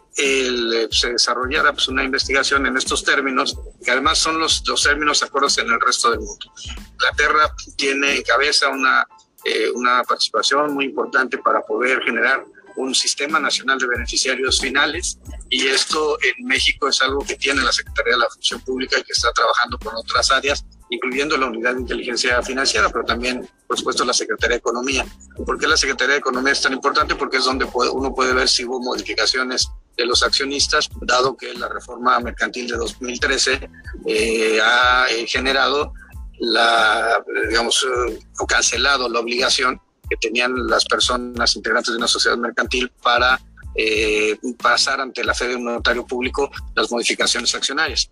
se 0.91 1.11
desarrollara 1.11 1.71
pues, 1.71 1.87
una 1.87 2.03
investigación 2.03 2.65
en 2.65 2.77
estos 2.77 3.03
términos, 3.03 3.57
que 3.83 3.91
además 3.91 4.17
son 4.17 4.39
los, 4.39 4.61
los 4.67 4.83
términos 4.83 5.23
acuerdos 5.23 5.57
en 5.57 5.69
el 5.69 5.79
resto 5.79 6.11
del 6.11 6.19
mundo. 6.19 6.51
Inglaterra 6.91 7.55
tiene 7.77 8.17
en 8.17 8.23
cabeza 8.23 8.69
una, 8.69 9.07
eh, 9.45 9.69
una 9.73 10.03
participación 10.03 10.73
muy 10.73 10.85
importante 10.85 11.37
para 11.37 11.61
poder 11.61 12.03
generar 12.03 12.43
un 12.75 12.93
sistema 12.93 13.39
nacional 13.39 13.79
de 13.79 13.87
beneficiarios 13.87 14.59
finales 14.61 15.17
y 15.49 15.67
esto 15.67 16.17
en 16.21 16.45
México 16.45 16.87
es 16.89 17.01
algo 17.01 17.25
que 17.25 17.35
tiene 17.35 17.63
la 17.63 17.71
Secretaría 17.71 18.13
de 18.13 18.19
la 18.19 18.29
Función 18.29 18.61
Pública 18.61 18.99
y 18.99 19.03
que 19.03 19.13
está 19.13 19.31
trabajando 19.31 19.79
con 19.79 19.95
otras 19.95 20.29
áreas 20.29 20.63
incluyendo 20.89 21.37
la 21.37 21.47
unidad 21.47 21.75
de 21.75 21.81
inteligencia 21.81 22.41
financiera, 22.41 22.89
pero 22.89 23.03
también, 23.03 23.47
por 23.67 23.77
supuesto, 23.77 24.05
la 24.05 24.13
Secretaría 24.13 24.55
de 24.55 24.59
Economía. 24.59 25.05
¿Por 25.45 25.59
qué 25.59 25.67
la 25.67 25.77
Secretaría 25.77 26.13
de 26.13 26.19
Economía 26.19 26.53
es 26.53 26.61
tan 26.61 26.73
importante? 26.73 27.15
Porque 27.15 27.37
es 27.37 27.45
donde 27.45 27.65
uno 27.65 28.13
puede 28.13 28.33
ver 28.33 28.47
si 28.47 28.65
hubo 28.65 28.79
modificaciones 28.79 29.69
de 29.97 30.05
los 30.05 30.23
accionistas, 30.23 30.89
dado 31.01 31.35
que 31.35 31.53
la 31.55 31.67
reforma 31.67 32.19
mercantil 32.19 32.67
de 32.67 32.77
2013 32.77 33.69
eh, 34.05 34.59
ha 34.61 35.05
eh, 35.09 35.25
generado 35.27 35.93
la, 36.39 37.23
digamos, 37.49 37.85
eh, 37.85 38.19
o 38.39 38.45
cancelado 38.45 39.09
la 39.09 39.19
obligación 39.19 39.81
que 40.07 40.15
tenían 40.17 40.67
las 40.67 40.85
personas 40.85 41.55
integrantes 41.55 41.91
de 41.91 41.97
una 41.97 42.07
sociedad 42.07 42.37
mercantil 42.37 42.91
para 43.01 43.39
pasar 44.59 45.01
ante 45.01 45.23
la 45.23 45.35
fe 45.35 45.49
de 45.49 45.55
un 45.55 45.65
notario 45.65 46.03
público 46.03 46.49
las 46.75 46.89
modificaciones 46.91 47.53
accionarias. 47.53 48.09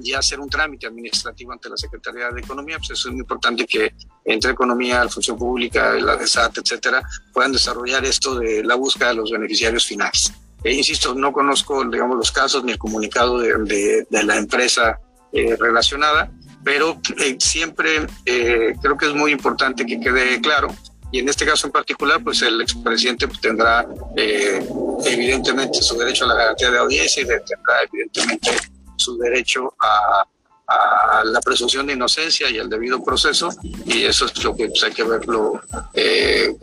Ya 0.00 0.18
hacer 0.18 0.40
un 0.40 0.48
trámite 0.48 0.86
administrativo 0.86 1.52
ante 1.52 1.68
la 1.68 1.76
Secretaría 1.76 2.30
de 2.30 2.40
Economía, 2.40 2.78
pues 2.78 2.90
eso 2.90 3.08
es 3.08 3.12
muy 3.12 3.20
importante 3.20 3.66
que 3.66 3.94
entre 4.24 4.52
Economía, 4.52 5.04
la 5.04 5.10
Función 5.10 5.36
Pública, 5.36 5.94
la 5.94 6.16
de 6.16 6.26
SAT, 6.26 6.58
etcétera, 6.58 7.02
puedan 7.32 7.52
desarrollar 7.52 8.04
esto 8.04 8.34
de 8.36 8.64
la 8.64 8.74
búsqueda 8.74 9.08
de 9.08 9.16
los 9.16 9.30
beneficiarios 9.30 9.86
finales. 9.86 10.32
E 10.64 10.72
insisto, 10.72 11.14
no 11.14 11.32
conozco, 11.32 11.84
digamos, 11.84 12.16
los 12.16 12.32
casos 12.32 12.64
ni 12.64 12.72
el 12.72 12.78
comunicado 12.78 13.38
de, 13.38 14.06
de, 14.10 14.24
la 14.24 14.36
empresa 14.36 14.98
eh, 15.32 15.56
relacionada, 15.58 16.32
pero 16.64 17.00
eh, 17.18 17.36
siempre 17.38 18.06
eh, 18.26 18.74
creo 18.82 18.96
que 18.96 19.06
es 19.06 19.14
muy 19.14 19.30
importante 19.30 19.86
que 19.86 20.00
quede 20.00 20.40
claro 20.40 20.74
y 21.10 21.20
en 21.20 21.28
este 21.28 21.46
caso 21.46 21.66
en 21.66 21.72
particular, 21.72 22.22
pues 22.22 22.42
el 22.42 22.60
expresidente 22.60 23.26
pues, 23.28 23.40
tendrá 23.40 23.86
evidentemente 24.14 25.80
su 25.80 25.96
derecho 25.96 26.26
a 26.26 26.28
la 26.28 26.34
garantía 26.34 26.70
de 26.70 26.78
audiencia 26.78 27.22
y 27.22 27.26
tendrá 27.26 27.82
evidentemente 27.90 28.50
su 29.08 29.18
derecho 29.18 29.74
a, 29.80 30.26
a 30.68 31.24
la 31.24 31.40
presunción 31.40 31.86
de 31.86 31.94
inocencia 31.94 32.50
y 32.50 32.58
al 32.58 32.68
debido 32.68 33.02
proceso 33.02 33.48
y 33.86 34.04
eso 34.04 34.26
es 34.26 34.44
lo 34.44 34.54
que 34.54 34.68
pues, 34.68 34.82
hay 34.84 34.92
que 34.92 35.02
verlo 35.02 35.60
eh, 35.94 36.54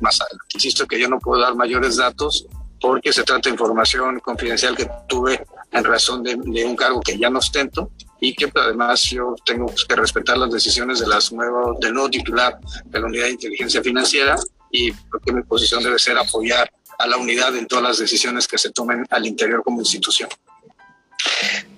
más 0.00 0.20
adelante. 0.20 0.44
Insisto 0.54 0.86
que 0.86 1.00
yo 1.00 1.08
no 1.08 1.18
puedo 1.18 1.42
dar 1.42 1.56
mayores 1.56 1.96
datos 1.96 2.46
porque 2.80 3.12
se 3.12 3.24
trata 3.24 3.48
de 3.48 3.54
información 3.54 4.20
confidencial 4.20 4.76
que 4.76 4.88
tuve 5.08 5.44
en 5.72 5.84
razón 5.84 6.22
de, 6.22 6.36
un 6.36 6.76
cargo 6.76 7.00
que 7.00 7.18
ya 7.18 7.28
no 7.28 7.40
ostento 7.40 7.90
y 8.20 8.32
que 8.34 8.46
pues, 8.46 8.64
además 8.64 9.02
yo 9.02 9.34
tengo 9.44 9.66
que 9.88 9.96
respetar 9.96 10.38
las 10.38 10.52
decisiones 10.52 11.00
de 11.00 11.08
las 11.08 11.32
nuevas, 11.32 11.80
del 11.80 11.94
nuevo 11.94 12.08
titular 12.08 12.60
de 12.84 13.00
la 13.00 13.06
unidad 13.06 13.24
de 13.24 13.32
inteligencia 13.32 13.82
financiera 13.82 14.36
y 14.70 14.92
porque 14.92 15.32
mi 15.32 15.42
posición 15.42 15.82
debe 15.82 15.98
ser 15.98 16.16
apoyar 16.16 16.70
a 16.96 17.06
la 17.08 17.16
unidad 17.16 17.56
en 17.56 17.66
todas 17.66 17.82
las 17.82 17.98
decisiones 17.98 18.46
que 18.46 18.58
se 18.58 18.70
tomen 18.70 19.04
al 19.10 19.26
interior 19.26 19.64
como 19.64 19.80
institución. 19.80 20.28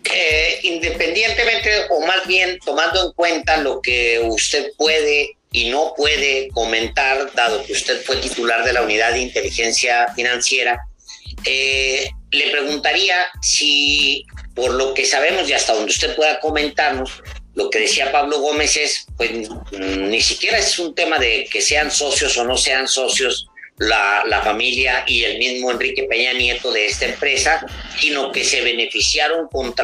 Eh, 0.05 0.61
independientemente 0.63 1.87
o 1.91 2.01
más 2.01 2.27
bien 2.27 2.59
tomando 2.65 3.07
en 3.07 3.13
cuenta 3.13 3.59
lo 3.59 3.81
que 3.81 4.19
usted 4.25 4.73
puede 4.77 5.37
y 5.53 5.69
no 5.69 5.95
puede 5.97 6.49
comentar, 6.49 7.33
dado 7.35 7.63
que 7.65 7.73
usted 7.73 8.03
fue 8.03 8.17
titular 8.17 8.65
de 8.65 8.73
la 8.73 8.83
unidad 8.83 9.13
de 9.13 9.21
inteligencia 9.21 10.09
financiera, 10.15 10.79
eh, 11.45 12.09
le 12.31 12.51
preguntaría 12.51 13.17
si, 13.43 14.25
por 14.55 14.73
lo 14.73 14.95
que 14.95 15.05
sabemos 15.05 15.49
y 15.49 15.53
hasta 15.53 15.75
donde 15.75 15.91
usted 15.91 16.15
pueda 16.15 16.41
comentarnos, 16.41 17.23
lo 17.55 17.69
que 17.69 17.81
decía 17.81 18.13
Pablo 18.13 18.41
Gómez 18.41 18.77
es, 18.77 19.07
pues 19.17 19.31
ni 19.73 20.21
siquiera 20.21 20.59
es 20.59 20.79
un 20.79 20.95
tema 20.95 21.19
de 21.19 21.49
que 21.51 21.61
sean 21.61 21.91
socios 21.91 22.37
o 22.39 22.45
no 22.45 22.57
sean 22.57 22.87
socios 22.87 23.50
la, 23.81 24.43
familia 24.45 25.05
y 25.07 25.25
el 25.25 25.39
mismo 25.39 25.71
Enrique 25.71 26.05
Peña 26.05 26.33
Nieto 26.35 26.71
de 26.71 26.87
esta 26.87 27.07
empresa, 27.07 27.65
sino 27.99 28.31
que 28.31 28.45
se 28.45 28.61
beneficiaron 28.61 29.49
con, 29.49 29.75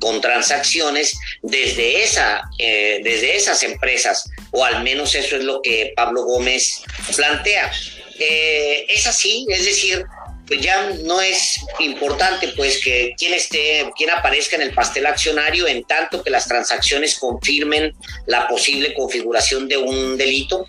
con 0.00 0.20
transacciones 0.20 1.18
desde, 1.42 2.02
esa, 2.02 2.42
eh, 2.58 3.00
desde 3.02 3.36
esas 3.36 3.62
empresas, 3.62 4.30
o 4.50 4.64
al 4.64 4.82
menos 4.82 5.14
eso 5.14 5.36
es 5.36 5.44
lo 5.44 5.62
que 5.62 5.92
Pablo 5.96 6.24
Gómez 6.24 6.82
plantea. 7.16 7.72
Eh, 8.18 8.86
es 8.88 9.06
así, 9.06 9.46
es 9.48 9.64
decir, 9.64 10.04
pues 10.46 10.60
ya 10.60 10.90
no 11.02 11.20
es 11.22 11.60
importante 11.78 12.48
pues 12.48 12.82
que 12.82 13.14
quien 13.16 13.32
esté, 13.32 13.90
quien 13.96 14.10
aparezca 14.10 14.56
en 14.56 14.62
el 14.62 14.74
pastel 14.74 15.06
accionario 15.06 15.66
en 15.66 15.84
tanto 15.84 16.22
que 16.22 16.30
las 16.30 16.46
transacciones 16.46 17.18
confirmen 17.18 17.94
la 18.26 18.46
posible 18.48 18.92
configuración 18.92 19.68
de 19.68 19.78
un 19.78 20.18
delito 20.18 20.66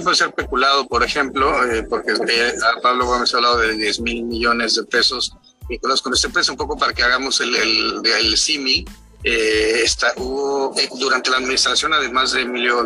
puede 0.00 0.16
ser 0.16 0.32
peculado, 0.32 0.86
por 0.86 1.02
ejemplo, 1.02 1.64
eh, 1.70 1.82
porque 1.82 2.12
eh, 2.12 2.54
Pablo 2.82 3.06
Gómez 3.06 3.32
ha 3.34 3.36
hablado 3.36 3.58
de 3.58 3.74
10 3.74 4.00
mil 4.00 4.24
millones 4.24 4.74
de 4.74 4.84
pesos 4.84 5.34
vinculados 5.68 6.02
con 6.02 6.12
esta 6.14 6.28
empresa, 6.28 6.52
un 6.52 6.58
poco 6.58 6.76
para 6.76 6.92
que 6.92 7.02
hagamos 7.02 7.40
el, 7.40 7.54
el, 7.54 8.02
el 8.04 8.36
símil. 8.36 8.88
Eh, 9.24 9.84
hubo 10.16 10.74
durante 10.98 11.30
la 11.30 11.36
administración, 11.36 11.92
además 11.92 12.32
de 12.32 12.42
Emilio 12.42 12.82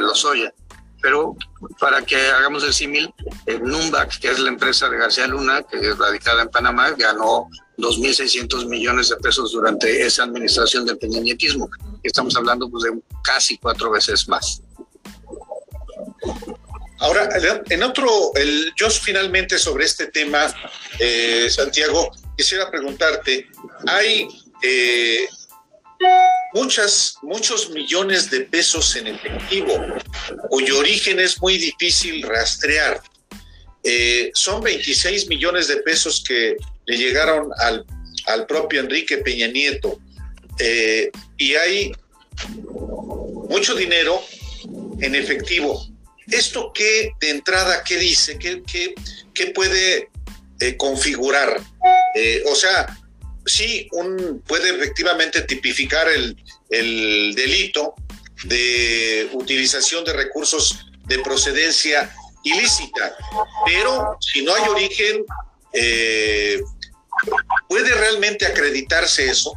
Lozoya, 0.00 0.54
pero 1.02 1.36
para 1.78 2.00
que 2.02 2.16
hagamos 2.16 2.64
el 2.64 2.72
símil, 2.72 3.12
Numbac, 3.62 4.18
que 4.18 4.30
es 4.30 4.38
la 4.38 4.48
empresa 4.48 4.88
de 4.88 4.96
García 4.96 5.26
Luna, 5.26 5.62
que 5.62 5.76
es 5.76 5.98
radicada 5.98 6.42
en 6.42 6.48
Panamá, 6.48 6.90
ganó 6.92 7.48
2.600 7.78 8.66
millones 8.66 9.08
de 9.10 9.16
pesos 9.16 9.52
durante 9.52 10.06
esa 10.06 10.22
administración 10.22 10.86
del 10.86 10.98
peñañetismo. 10.98 11.68
Estamos 12.02 12.36
hablando 12.36 12.70
pues, 12.70 12.84
de 12.84 12.98
casi 13.22 13.58
cuatro 13.58 13.90
veces 13.90 14.28
más. 14.28 14.62
Ahora, 17.04 17.28
en 17.68 17.82
otro, 17.82 18.32
yo 18.76 18.88
finalmente 18.88 19.58
sobre 19.58 19.84
este 19.84 20.06
tema, 20.06 20.54
eh, 20.98 21.48
Santiago, 21.50 22.10
quisiera 22.34 22.70
preguntarte, 22.70 23.46
hay 23.86 24.26
eh, 24.62 25.28
muchas, 26.54 27.16
muchos 27.20 27.68
millones 27.68 28.30
de 28.30 28.40
pesos 28.40 28.96
en 28.96 29.08
efectivo, 29.08 29.74
cuyo 30.48 30.78
origen 30.78 31.20
es 31.20 31.42
muy 31.42 31.58
difícil 31.58 32.22
rastrear. 32.22 33.02
Eh, 33.82 34.30
son 34.32 34.62
26 34.62 35.28
millones 35.28 35.68
de 35.68 35.76
pesos 35.82 36.24
que 36.26 36.56
le 36.86 36.96
llegaron 36.96 37.50
al, 37.58 37.84
al 38.28 38.46
propio 38.46 38.80
Enrique 38.80 39.18
Peña 39.18 39.48
Nieto. 39.48 39.98
y 41.36 41.54
hay 41.54 41.92
mucho 43.50 43.74
dinero 43.74 44.22
en 45.00 45.14
efectivo 45.14 45.93
¿Esto 46.26 46.72
qué 46.74 47.12
de 47.20 47.30
entrada, 47.30 47.84
qué 47.84 47.96
dice? 47.96 48.38
¿Qué, 48.38 48.62
qué, 49.34 49.46
puede 49.48 50.08
eh, 50.60 50.76
configurar? 50.76 51.60
Eh, 52.14 52.42
o 52.46 52.54
sea, 52.54 52.98
sí, 53.44 53.88
un, 53.92 54.42
puede 54.46 54.70
efectivamente 54.70 55.42
tipificar 55.42 56.08
el, 56.08 56.36
delito 56.70 57.94
de 58.46 59.28
utilización 59.32 60.04
de 60.04 60.12
recursos 60.12 60.86
de 61.04 61.20
procedencia 61.20 62.12
ilícita, 62.42 63.16
pero 63.64 64.16
si 64.20 64.42
no 64.42 64.54
hay 64.54 64.68
origen, 64.68 65.24
eh, 65.72 66.60
¿puede 67.68 67.94
realmente 67.94 68.44
acreditarse 68.44 69.30
eso? 69.30 69.56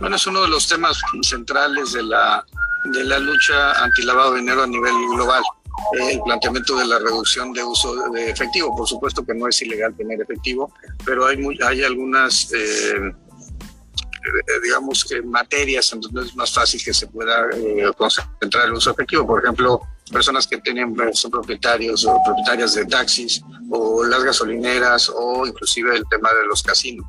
Bueno, 0.00 0.16
es 0.16 0.26
uno 0.26 0.42
de 0.42 0.48
los 0.48 0.66
temas 0.66 0.98
centrales 1.22 1.92
de 1.92 2.02
la, 2.02 2.46
de 2.84 3.04
la 3.04 3.18
lucha 3.18 3.72
antilavado 3.82 4.32
de 4.32 4.40
dinero 4.40 4.62
a 4.62 4.66
nivel 4.66 4.94
global 5.14 5.42
el 5.92 6.20
planteamiento 6.22 6.76
de 6.76 6.86
la 6.86 6.98
reducción 6.98 7.52
de 7.52 7.62
uso 7.62 8.10
de 8.10 8.30
efectivo. 8.30 8.74
Por 8.76 8.88
supuesto 8.88 9.24
que 9.24 9.34
no 9.34 9.48
es 9.48 9.60
ilegal 9.62 9.94
tener 9.96 10.20
efectivo, 10.20 10.72
pero 11.04 11.26
hay, 11.26 11.38
hay 11.64 11.84
algunas, 11.84 12.52
eh, 12.52 12.96
eh, 12.96 14.60
digamos 14.62 15.04
que 15.04 15.22
materias 15.22 15.92
en 15.92 16.00
donde 16.00 16.22
es 16.22 16.34
más 16.34 16.52
fácil 16.52 16.82
que 16.82 16.94
se 16.94 17.06
pueda 17.06 17.48
eh, 17.54 17.90
concentrar 17.96 18.66
el 18.66 18.72
uso 18.72 18.90
efectivo. 18.90 19.26
Por 19.26 19.42
ejemplo, 19.42 19.80
personas 20.10 20.46
que 20.46 20.58
tienen, 20.58 20.94
son 21.14 21.30
propietarios 21.30 22.04
o 22.06 22.20
propietarias 22.24 22.74
de 22.74 22.86
taxis 22.86 23.42
o 23.70 24.04
las 24.04 24.24
gasolineras 24.24 25.10
o 25.14 25.46
inclusive 25.46 25.96
el 25.96 26.04
tema 26.08 26.30
de 26.32 26.46
los 26.46 26.62
casinos 26.62 27.06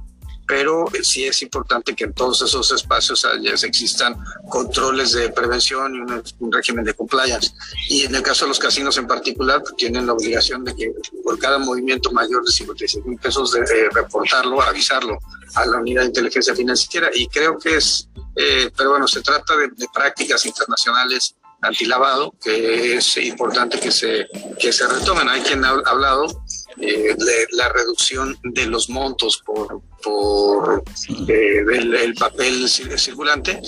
pero 0.47 0.85
sí 1.03 1.25
es 1.25 1.41
importante 1.41 1.93
que 1.93 2.05
en 2.05 2.13
todos 2.13 2.41
esos 2.41 2.71
espacios 2.71 3.27
existan 3.63 4.15
controles 4.49 5.11
de 5.11 5.29
prevención 5.29 5.93
y 5.93 5.99
un, 5.99 6.51
régimen 6.51 6.85
de 6.85 6.93
compliance. 6.93 7.51
Y 7.89 8.03
en 8.03 8.15
el 8.15 8.21
caso 8.23 8.45
de 8.45 8.49
los 8.49 8.59
casinos 8.59 8.97
en 8.97 9.07
particular, 9.07 9.61
pues, 9.61 9.75
tienen 9.75 10.07
la 10.07 10.13
obligación 10.13 10.63
de 10.63 10.75
que 10.75 10.93
por 11.23 11.37
cada 11.37 11.57
movimiento 11.57 12.11
mayor 12.11 12.45
de 12.45 12.51
56 12.51 13.05
mil 13.05 13.19
pesos 13.19 13.51
de, 13.51 13.89
reportarlo, 13.93 14.61
avisarlo 14.61 15.19
a 15.55 15.65
la 15.65 15.77
unidad 15.77 16.01
de 16.01 16.07
inteligencia 16.07 16.55
financiera. 16.55 17.09
Y 17.13 17.27
creo 17.27 17.57
que 17.57 17.75
es, 17.75 18.07
eh, 18.35 18.71
pero 18.75 18.91
bueno, 18.91 19.07
se 19.07 19.21
trata 19.21 19.57
de, 19.57 19.67
de 19.67 19.87
prácticas 19.93 20.45
internacionales 20.45 21.35
antilavado, 21.61 22.33
que 22.41 22.95
es 22.95 23.17
importante 23.17 23.79
que 23.79 23.91
se, 23.91 24.27
que 24.59 24.71
se 24.71 24.87
retomen. 24.87 25.27
Hay 25.29 25.41
quien 25.41 25.63
ha 25.65 25.69
hablado 25.69 26.27
eh, 26.79 27.15
la 27.53 27.69
reducción 27.69 28.37
de 28.43 28.67
los 28.67 28.89
montos 28.89 29.41
por, 29.45 29.81
por 30.03 30.83
eh, 31.27 31.63
el, 31.67 32.13
papel 32.13 32.67
circulante, 32.69 33.59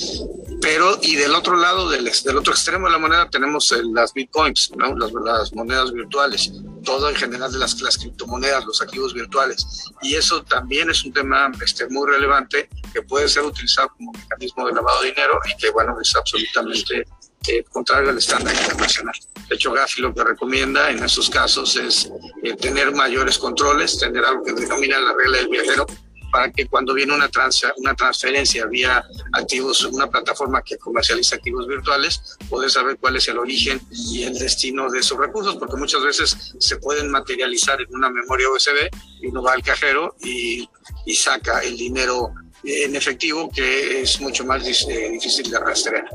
pero 0.62 1.00
y 1.02 1.16
del 1.16 1.34
otro 1.34 1.58
lado, 1.58 1.90
del, 1.90 2.04
del 2.06 2.38
otro 2.38 2.54
extremo 2.54 2.86
de 2.88 2.94
la 2.94 3.00
moneda 3.00 3.30
tenemos 3.30 3.74
las 3.94 4.14
bitcoins, 4.14 4.72
¿no? 4.78 4.96
las, 4.96 5.12
las, 5.12 5.54
monedas 5.54 5.92
virtuales, 5.92 6.52
todo 6.84 7.10
en 7.10 7.16
general 7.16 7.52
de 7.52 7.58
las, 7.58 7.82
las 7.82 7.98
criptomonedas, 7.98 8.66
los 8.66 8.82
activos 8.82 9.14
virtuales. 9.14 9.66
Y 10.02 10.16
eso 10.16 10.44
también 10.44 10.90
es 10.90 11.04
un 11.04 11.12
tema 11.12 11.52
este, 11.64 11.88
muy 11.90 12.08
relevante 12.08 12.70
que 12.94 13.02
puede 13.02 13.28
ser 13.28 13.44
utilizado 13.44 13.90
como 13.98 14.12
mecanismo 14.12 14.68
de 14.68 14.74
lavado 14.74 15.02
de 15.02 15.10
dinero 15.10 15.40
y 15.52 15.58
que, 15.58 15.72
bueno, 15.72 15.98
es 16.02 16.16
absolutamente 16.16 17.06
eh, 17.48 17.64
contrario 17.72 18.10
al 18.10 18.18
estándar 18.18 18.54
internacional. 18.54 19.16
De 19.48 19.56
hecho, 19.56 19.72
Gafi 19.72 20.02
lo 20.02 20.14
que 20.14 20.24
recomienda 20.24 20.92
en 20.92 21.04
esos 21.04 21.30
casos 21.30 21.76
es 21.76 22.12
eh, 22.44 22.56
tener 22.56 22.92
mayores 22.94 23.38
controles, 23.38 23.98
tener 23.98 24.24
algo 24.26 24.44
que 24.44 24.54
denomina 24.54 25.00
la 25.00 25.14
regla 25.14 25.38
del 25.38 25.48
viajero, 25.48 25.86
para 26.32 26.52
que 26.52 26.68
cuando 26.68 26.94
viene 26.94 27.14
una, 27.14 27.28
trans 27.30 27.66
una 27.78 27.96
transferencia 27.96 28.66
vía 28.68 29.04
activos, 29.34 29.84
una 29.86 30.08
plataforma 30.08 30.62
que 30.62 30.78
comercializa 30.78 31.38
activos 31.38 31.68
virtuales, 31.68 32.38
poder 32.50 32.70
saber 32.70 32.98
cuál 33.00 33.16
es 33.16 33.28
el 33.28 33.40
origen 33.40 33.82
y 33.90 34.24
el 34.24 34.38
destino 34.38 34.90
de 34.90 35.00
esos 35.00 35.18
recursos, 35.18 35.56
porque 35.56 35.78
muchas 35.78 36.04
veces 36.04 36.54
se 36.60 36.76
pueden 36.78 37.10
materializar 37.10 37.82
en 37.82 37.96
una 37.96 38.10
memoria 38.10 38.50
USB 38.50 38.90
y 39.22 39.28
uno 39.28 39.42
va 39.42 39.54
al 39.54 39.64
cajero 39.64 40.16
y, 40.22 40.70
y 41.06 41.16
saca 41.16 41.60
el 41.62 41.78
dinero 41.78 42.32
en 42.64 42.96
efectivo 42.96 43.50
que 43.50 44.02
es 44.02 44.20
mucho 44.20 44.46
más 44.46 44.64
difícil 44.66 45.50
de 45.50 45.60
rastrear. 45.60 46.06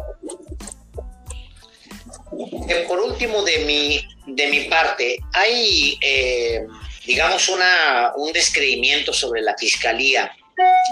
Por 2.88 3.00
último, 3.00 3.42
de 3.42 3.58
mi, 3.60 4.06
de 4.26 4.46
mi 4.48 4.60
parte, 4.64 5.18
hay, 5.32 5.98
digamos, 7.06 7.48
una, 7.48 8.12
un 8.16 8.32
descreimiento 8.32 9.12
sobre 9.12 9.42
la 9.42 9.56
fiscalía. 9.56 10.34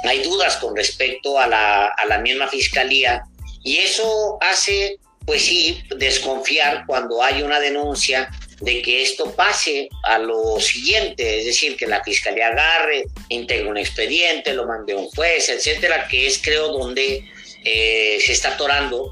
Hay 0.05 0.23
dudas 0.23 0.57
con 0.57 0.77
respecto 0.77 1.39
a 1.39 1.47
la, 1.47 1.87
a 1.87 2.07
la 2.07 2.19
misma 2.19 2.49
fiscalía 2.49 3.23
y 3.63 3.77
eso 3.77 4.39
hace, 4.41 4.99
pues 5.25 5.43
sí, 5.43 5.83
desconfiar 5.97 6.85
cuando 6.87 7.23
hay 7.23 7.43
una 7.43 7.61
denuncia 7.61 8.31
de 8.61 8.81
que 8.81 9.03
esto 9.03 9.35
pase 9.35 9.89
a 10.05 10.19
lo 10.19 10.61
siguiente, 10.61 11.41
es 11.41 11.47
decir, 11.47 11.77
que 11.77 11.87
la 11.87 12.03
fiscalía 12.03 12.49
agarre, 12.49 13.05
integre 13.29 13.69
un 13.69 13.77
expediente, 13.77 14.53
lo 14.53 14.67
mande 14.67 14.93
a 14.93 14.97
un 14.97 15.09
juez, 15.09 15.49
etcétera, 15.49 16.07
que 16.09 16.27
es 16.27 16.41
creo 16.41 16.69
donde 16.69 17.25
eh, 17.65 18.19
se 18.25 18.33
está 18.33 18.51
atorando, 18.51 19.11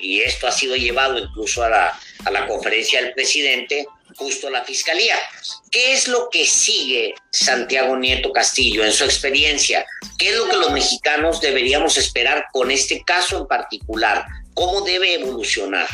y 0.00 0.20
esto 0.20 0.46
ha 0.46 0.52
sido 0.52 0.76
llevado 0.76 1.18
incluso 1.18 1.62
a 1.62 1.68
la, 1.68 2.00
a 2.24 2.30
la 2.30 2.46
conferencia 2.46 3.02
del 3.02 3.14
presidente, 3.14 3.86
justo 4.16 4.50
la 4.50 4.64
fiscalía. 4.64 5.16
¿Qué 5.70 5.94
es 5.94 6.08
lo 6.08 6.28
que 6.30 6.44
sigue 6.44 7.14
Santiago 7.30 7.96
Nieto 7.96 8.32
Castillo 8.32 8.84
en 8.84 8.92
su 8.92 9.04
experiencia? 9.04 9.84
¿Qué 10.18 10.30
es 10.30 10.36
lo 10.36 10.48
que 10.48 10.56
los 10.56 10.72
mexicanos 10.72 11.40
deberíamos 11.40 11.96
esperar 11.96 12.46
con 12.52 12.70
este 12.70 13.02
caso 13.04 13.38
en 13.38 13.46
particular? 13.46 14.24
¿Cómo 14.54 14.82
debe 14.82 15.14
evolucionar? 15.14 15.88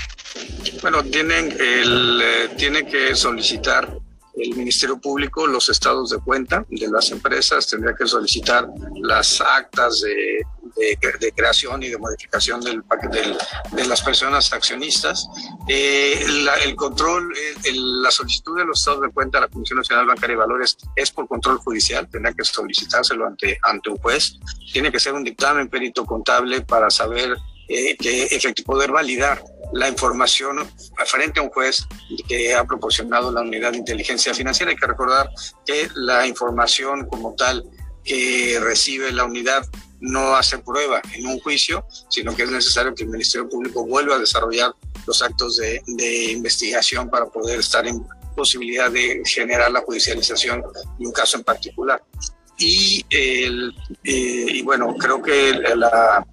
Bueno, 0.83 1.05
tienen 1.05 1.53
el, 1.61 2.21
eh, 2.23 2.49
tiene 2.57 2.87
que 2.87 3.15
solicitar 3.15 3.89
el 4.37 4.55
Ministerio 4.55 5.01
Público 5.01 5.47
los 5.47 5.69
estados 5.69 6.11
de 6.11 6.19
cuenta 6.19 6.65
de 6.69 6.89
las 6.89 7.11
empresas, 7.11 7.67
tendría 7.67 7.95
que 7.95 8.07
solicitar 8.07 8.69
las 9.03 9.41
actas 9.41 10.01
de, 10.01 10.41
de, 10.79 11.33
creación 11.33 11.83
y 11.83 11.89
de 11.89 11.99
modificación 11.99 12.61
del, 12.61 12.83
del 13.11 13.39
de 13.73 13.87
las 13.87 14.03
personas 14.03 14.53
accionistas. 14.53 15.29
Eh, 15.69 16.25
el 16.65 16.77
control, 16.77 17.33
la 17.73 18.11
solicitud 18.11 18.57
de 18.57 18.65
los 18.65 18.79
estados 18.79 19.03
de 19.03 19.11
cuenta 19.11 19.39
a 19.39 19.43
la 19.43 19.49
Comisión 19.49 19.79
Nacional 19.79 20.07
Bancaria 20.07 20.35
y 20.35 20.37
Valores 20.37 20.77
es 20.97 21.11
por 21.11 21.29
control 21.29 21.59
judicial, 21.59 22.09
tendrá 22.09 22.33
que 22.33 22.45
solicitárselo 22.45 23.27
ante, 23.27 23.59
ante 23.63 23.91
un 23.91 23.99
juez. 23.99 24.39
Tiene 24.73 24.93
que 24.93 25.01
ser 25.01 25.15
un 25.15 25.25
dictamen 25.25 25.69
perito 25.69 26.05
contable 26.05 26.61
para 26.63 26.91
saber 26.91 27.37
eh, 27.69 27.97
que 27.99 28.63
poder 28.65 28.91
validar 28.91 29.43
la 29.73 29.89
información 29.89 30.67
frente 31.05 31.41
a 31.41 31.43
un 31.43 31.51
juez 31.51 31.87
que 32.27 32.55
ha 32.55 32.65
proporcionado 32.65 33.31
la 33.31 33.43
unidad 33.43 33.73
de 33.73 33.79
inteligencia 33.79 34.33
financiera. 34.33 34.71
Hay 34.71 34.77
que 34.77 34.87
recordar 34.87 35.31
que 35.67 35.89
la 35.95 36.27
información 36.27 37.07
como 37.07 37.35
tal 37.35 37.65
que 38.05 38.59
recibe 38.61 39.13
la 39.13 39.25
unidad 39.25 39.63
no 40.01 40.37
hace 40.37 40.59
prueba 40.59 41.01
en 41.15 41.27
un 41.27 41.39
juicio, 41.41 41.85
sino 42.09 42.35
que 42.35 42.45
es 42.45 42.51
necesario 42.51 42.95
que 42.95 43.05
el 43.05 43.11
Ministerio 43.11 43.49
Público 43.49 43.87
vuelva 43.87 44.17
a 44.17 44.19
desarrollar 44.19 44.73
los 45.07 45.23
actos 45.23 45.57
de, 45.57 45.83
investigación 46.31 47.09
para 47.09 47.27
poder 47.27 47.61
estar 47.61 47.87
en 47.87 48.03
posibilidad 48.37 48.91
de 48.91 49.23
generar 49.25 49.71
la 49.71 49.81
judicialización 49.81 50.63
de 50.99 51.07
un 51.07 51.13
caso 51.13 51.39
en 51.39 51.45
particular. 51.45 52.03
Y, 52.59 53.05
eh, 53.11 53.51
bueno, 54.65 54.95
creo 54.97 55.23
que 55.23 55.53
la, 55.53 56.25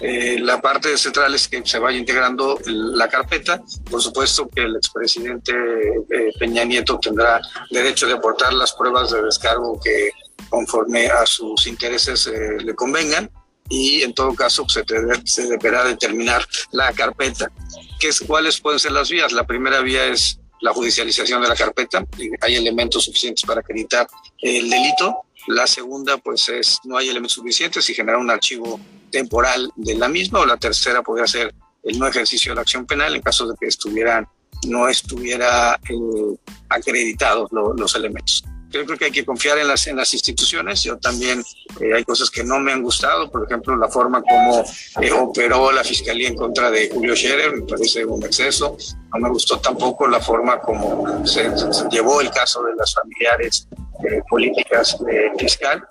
eh, 0.00 0.40
la 0.40 0.60
parte 0.60 0.96
central 0.98 1.34
es 1.34 1.46
que 1.46 1.64
se 1.64 1.78
vaya 1.78 1.96
integrando 1.96 2.58
la 2.66 3.08
carpeta. 3.08 3.62
Por 3.88 4.02
supuesto 4.02 4.48
que 4.48 4.62
el 4.62 4.76
expresidente 4.76 5.52
eh, 5.52 6.32
Peña 6.38 6.64
Nieto 6.64 6.98
tendrá 6.98 7.40
derecho 7.70 8.06
de 8.06 8.14
aportar 8.14 8.52
las 8.52 8.72
pruebas 8.72 9.12
de 9.12 9.22
descargo 9.22 9.78
que 9.80 10.10
conforme 10.48 11.06
a 11.06 11.26
sus 11.26 11.66
intereses 11.66 12.26
eh, 12.26 12.56
le 12.62 12.74
convengan 12.74 13.30
y 13.68 14.02
en 14.02 14.12
todo 14.12 14.34
caso 14.34 14.66
se, 14.68 14.84
se, 15.24 15.46
deberá 15.46 15.84
determinar 15.84 16.46
la 16.72 16.92
carpeta. 16.92 17.50
¿Qué 17.98 18.08
es, 18.08 18.20
¿Cuáles 18.20 18.60
pueden 18.60 18.78
ser 18.78 18.92
las 18.92 19.08
vías? 19.08 19.32
La 19.32 19.46
primera 19.46 19.80
vía 19.80 20.04
es 20.06 20.38
la 20.60 20.72
judicialización 20.72 21.42
de 21.42 21.48
la 21.48 21.54
carpeta. 21.54 22.04
Hay 22.40 22.56
elementos 22.56 23.04
suficientes 23.04 23.44
para 23.46 23.60
acreditar 23.60 24.06
el 24.40 24.68
delito. 24.68 25.24
La 25.46 25.66
segunda, 25.66 26.18
pues 26.18 26.48
es 26.48 26.80
no 26.84 26.96
hay 26.96 27.08
elementos 27.08 27.34
suficientes 27.34 27.88
y 27.90 27.94
generar 27.94 28.18
un 28.18 28.30
archivo 28.30 28.80
temporal 29.10 29.70
de 29.76 29.94
la 29.94 30.08
misma, 30.08 30.40
o 30.40 30.46
la 30.46 30.56
tercera 30.56 31.02
podría 31.02 31.26
ser 31.26 31.54
el 31.82 31.98
no 31.98 32.06
ejercicio 32.06 32.52
de 32.52 32.56
la 32.56 32.62
acción 32.62 32.86
penal 32.86 33.14
en 33.14 33.22
caso 33.22 33.46
de 33.46 33.54
que 33.60 33.66
estuvieran, 33.66 34.26
no 34.66 34.88
estuviera 34.88 35.78
eh, 35.88 36.36
acreditados 36.68 37.50
los 37.52 37.94
elementos. 37.94 38.42
Yo 38.74 38.84
creo 38.84 38.98
que 38.98 39.04
hay 39.04 39.12
que 39.12 39.24
confiar 39.24 39.56
en 39.58 39.68
las, 39.68 39.86
en 39.86 39.96
las 39.96 40.12
instituciones. 40.14 40.82
Yo 40.82 40.98
también 40.98 41.44
eh, 41.80 41.94
hay 41.94 42.02
cosas 42.02 42.28
que 42.28 42.42
no 42.42 42.58
me 42.58 42.72
han 42.72 42.82
gustado, 42.82 43.30
por 43.30 43.44
ejemplo, 43.44 43.76
la 43.76 43.88
forma 43.88 44.20
como 44.20 44.64
eh, 45.00 45.12
operó 45.12 45.70
la 45.70 45.84
fiscalía 45.84 46.26
en 46.26 46.34
contra 46.34 46.72
de 46.72 46.90
Julio 46.92 47.14
Scherer, 47.14 47.54
me 47.54 47.62
parece 47.62 48.04
un 48.04 48.24
exceso. 48.24 48.76
No 49.12 49.20
me 49.20 49.28
gustó 49.28 49.60
tampoco 49.60 50.08
la 50.08 50.18
forma 50.18 50.60
como 50.60 51.24
se, 51.24 51.52
llevó 51.88 52.20
el 52.20 52.32
caso 52.32 52.64
de 52.64 52.74
las 52.74 52.92
familiares 52.92 53.68
eh, 54.10 54.20
políticas 54.28 54.98
fiscal, 55.38 55.86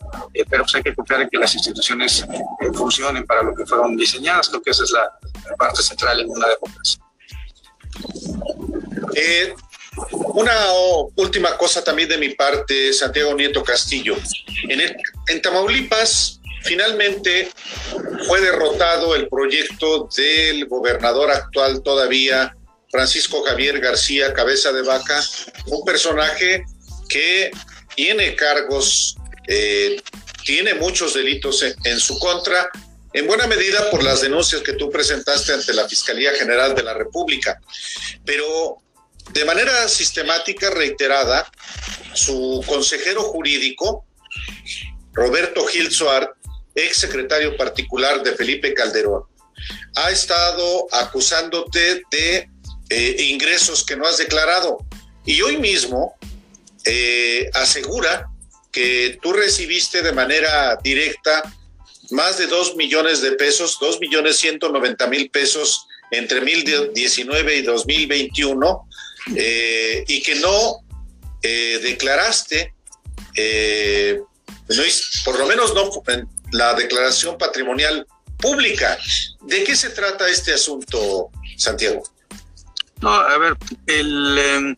pero 0.49 0.63
pues 0.63 0.75
hay 0.75 0.83
que 0.83 0.93
confiar 0.93 1.21
en 1.21 1.29
que 1.29 1.37
las 1.37 1.55
instituciones 1.55 2.27
funcionen 2.73 3.25
para 3.25 3.43
lo 3.43 3.55
que 3.55 3.65
fueron 3.65 3.95
diseñadas. 3.95 4.49
Creo 4.49 4.61
que 4.61 4.71
esa 4.71 4.83
es 4.83 4.91
la, 4.91 5.09
la 5.49 5.55
parte 5.55 5.81
central 5.81 6.19
en 6.19 6.29
una 6.29 6.47
democracia. 6.49 6.99
Una 10.11 10.55
última 11.15 11.57
cosa 11.57 11.83
también 11.83 12.09
de 12.09 12.17
mi 12.17 12.29
parte, 12.29 12.93
Santiago 12.93 13.33
Nieto 13.35 13.63
Castillo. 13.63 14.15
En, 14.67 14.81
en 15.27 15.41
Tamaulipas, 15.41 16.39
finalmente 16.63 17.49
fue 18.27 18.41
derrotado 18.41 19.15
el 19.15 19.27
proyecto 19.27 20.09
del 20.15 20.65
gobernador 20.65 21.31
actual 21.31 21.83
todavía, 21.83 22.55
Francisco 22.89 23.43
Javier 23.43 23.79
García 23.79 24.33
Cabeza 24.33 24.71
de 24.71 24.83
Vaca, 24.83 25.21
un 25.67 25.83
personaje 25.83 26.63
que 27.09 27.51
tiene 27.95 28.35
cargos, 28.35 29.15
eh, 29.47 30.01
tiene 30.45 30.73
muchos 30.75 31.13
delitos 31.13 31.63
en 31.83 31.99
su 31.99 32.17
contra, 32.19 32.69
en 33.13 33.27
buena 33.27 33.47
medida 33.47 33.89
por 33.91 34.03
las 34.03 34.21
denuncias 34.21 34.61
que 34.61 34.73
tú 34.73 34.89
presentaste 34.89 35.53
ante 35.53 35.73
la 35.73 35.87
Fiscalía 35.87 36.31
General 36.33 36.73
de 36.73 36.83
la 36.83 36.93
República. 36.93 37.59
Pero 38.25 38.77
de 39.31 39.45
manera 39.45 39.87
sistemática, 39.87 40.69
reiterada, 40.69 41.49
su 42.13 42.63
consejero 42.67 43.23
jurídico, 43.23 44.05
Roberto 45.13 45.65
Gil 45.65 45.91
Suárez, 45.91 46.29
ex 46.75 46.97
secretario 46.97 47.55
particular 47.55 48.23
de 48.23 48.33
Felipe 48.33 48.73
Calderón, 48.73 49.23
ha 49.95 50.11
estado 50.11 50.87
acusándote 50.91 52.03
de 52.11 52.49
eh, 52.89 53.23
ingresos 53.29 53.83
que 53.83 53.95
no 53.95 54.05
has 54.07 54.17
declarado. 54.17 54.77
Y 55.25 55.41
hoy 55.41 55.57
mismo 55.57 56.15
eh, 56.85 57.49
asegura 57.53 58.29
que 58.71 59.19
tú 59.21 59.33
recibiste 59.33 60.01
de 60.01 60.11
manera 60.11 60.77
directa 60.83 61.43
más 62.09 62.37
de 62.37 62.47
dos 62.47 62.75
millones 62.75 63.21
de 63.21 63.33
pesos, 63.33 63.77
dos 63.79 63.99
millones 63.99 64.37
ciento 64.37 64.69
noventa 64.69 65.07
mil 65.07 65.29
pesos 65.29 65.87
entre 66.11 66.39
2019 66.39 67.55
y 67.55 67.61
2021 67.61 68.87
eh, 69.35 70.03
y 70.07 70.21
que 70.21 70.35
no 70.35 70.83
eh, 71.41 71.79
declaraste, 71.81 72.73
eh, 73.35 74.19
por 75.25 75.37
lo 75.37 75.45
menos 75.45 75.73
no 75.73 75.91
la 76.51 76.73
declaración 76.73 77.37
patrimonial 77.37 78.05
pública. 78.37 78.97
¿De 79.41 79.63
qué 79.63 79.75
se 79.75 79.89
trata 79.89 80.29
este 80.29 80.53
asunto, 80.53 81.29
Santiago? 81.57 82.03
No, 83.01 83.09
a 83.09 83.37
ver, 83.37 83.57
el, 83.87 84.37
em, 84.37 84.75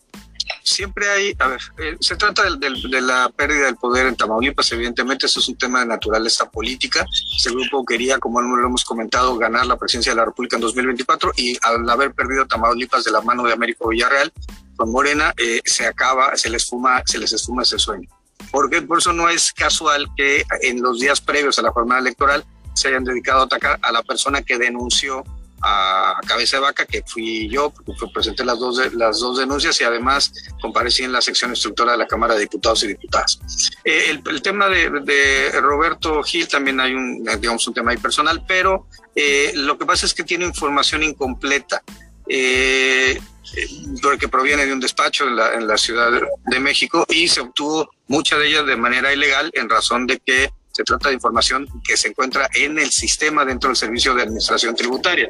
siempre 0.63 1.09
hay, 1.09 1.35
a 1.39 1.47
ver, 1.47 1.61
eh, 1.77 1.97
se 1.99 2.15
trata 2.15 2.43
de, 2.43 3.01
la 3.01 3.29
pérdida 3.29 3.65
del 3.65 3.75
poder 3.75 4.07
en 4.07 4.15
Tamaulipas, 4.15 4.71
evidentemente 4.71 5.25
eso 5.25 5.39
es 5.39 5.47
un 5.47 5.57
tema 5.57 5.79
de 5.79 5.85
naturaleza 5.85 6.49
política. 6.49 7.05
Ese 7.35 7.51
grupo 7.51 7.85
quería, 7.85 8.19
como 8.19 8.41
lo 8.41 8.65
hemos 8.65 8.83
comentado, 8.83 9.37
ganar 9.37 9.65
la 9.65 9.77
presidencia 9.77 10.11
de 10.11 10.17
la 10.17 10.25
República 10.25 10.57
en 10.57 10.61
2024 10.61 11.31
y 11.37 11.57
al 11.61 11.89
haber 11.89 12.13
perdido 12.13 12.45
Tamaulipas 12.45 13.03
de 13.03 13.11
la 13.11 13.21
mano 13.21 13.43
de 13.43 13.53
Américo 13.53 13.89
Villarreal 13.89 14.31
con 14.75 14.91
Morena, 14.91 15.33
eh, 15.37 15.61
se 15.63 15.85
acaba, 15.85 16.35
se 16.35 16.49
les 16.49 16.63
esfuma, 16.63 17.01
se 17.05 17.17
les 17.17 17.31
esfuma 17.31 17.63
ese 17.63 17.79
sueño. 17.79 18.09
Porque 18.51 18.81
por 18.81 18.99
eso 18.99 19.13
no 19.13 19.29
es 19.29 19.53
casual 19.53 20.07
que 20.15 20.43
en 20.61 20.81
los 20.81 20.99
días 20.99 21.21
previos 21.21 21.57
a 21.59 21.61
la 21.61 21.71
jornada 21.71 22.01
electoral 22.01 22.45
se 22.73 22.89
hayan 22.89 23.03
dedicado 23.03 23.41
a 23.41 23.45
atacar 23.45 23.79
a 23.81 23.91
la 23.91 24.03
persona 24.03 24.41
que 24.41 24.57
denunció 24.57 25.23
a 25.67 26.19
Cabeza 26.27 26.57
de 26.57 26.61
Vaca, 26.61 26.85
que 26.85 27.01
fui 27.05 27.49
yo, 27.49 27.71
porque 27.71 27.93
presenté 28.13 28.45
las 28.45 28.59
dos, 28.59 28.93
las 28.93 29.19
dos 29.19 29.39
denuncias 29.39 29.81
y 29.81 29.83
además 29.83 30.31
comparecí 30.61 31.03
en 31.03 31.11
la 31.11 31.21
sección 31.21 31.49
instructora 31.49 31.93
de 31.93 31.97
la 31.97 32.05
Cámara 32.05 32.35
de 32.35 32.41
Diputados 32.41 32.83
y 32.83 32.89
Diputadas. 32.89 33.39
Eh, 33.83 34.21
el, 34.27 34.41
tema 34.43 34.69
de, 34.69 35.51
Roberto 35.59 36.21
Gil 36.21 36.47
también 36.47 36.79
hay 36.79 36.93
un, 36.93 37.23
digamos, 37.39 37.67
un 37.67 37.73
tema 37.73 37.91
ahí 37.91 37.97
personal, 37.97 38.45
pero 38.47 38.87
eh, 39.15 39.53
lo 39.55 39.75
que 39.77 39.87
pasa 39.87 40.05
es 40.05 40.13
que 40.13 40.23
tiene 40.23 40.45
información 40.45 41.01
incompleta. 41.01 41.81
Eh, 42.27 43.19
que 44.19 44.27
proviene 44.27 44.65
de 44.65 44.73
un 44.73 44.79
despacho 44.79 45.27
en 45.27 45.35
la, 45.35 45.53
en 45.53 45.67
la 45.67 45.77
Ciudad 45.77 46.11
de 46.11 46.59
México 46.59 47.05
y 47.09 47.27
se 47.27 47.41
obtuvo 47.41 47.87
mucha 48.07 48.37
de 48.37 48.47
ella 48.47 48.63
de 48.63 48.75
manera 48.75 49.13
ilegal 49.13 49.51
en 49.53 49.69
razón 49.69 50.07
de 50.07 50.19
que 50.19 50.49
se 50.75 50.83
trata 50.83 51.07
de 51.07 51.15
información 51.15 51.69
que 51.85 51.95
se 51.95 52.09
encuentra 52.09 52.49
en 52.53 52.77
el 52.77 52.91
sistema 52.91 53.45
dentro 53.45 53.69
del 53.69 53.77
servicio 53.77 54.13
de 54.13 54.23
administración 54.23 54.75
tributaria. 54.75 55.29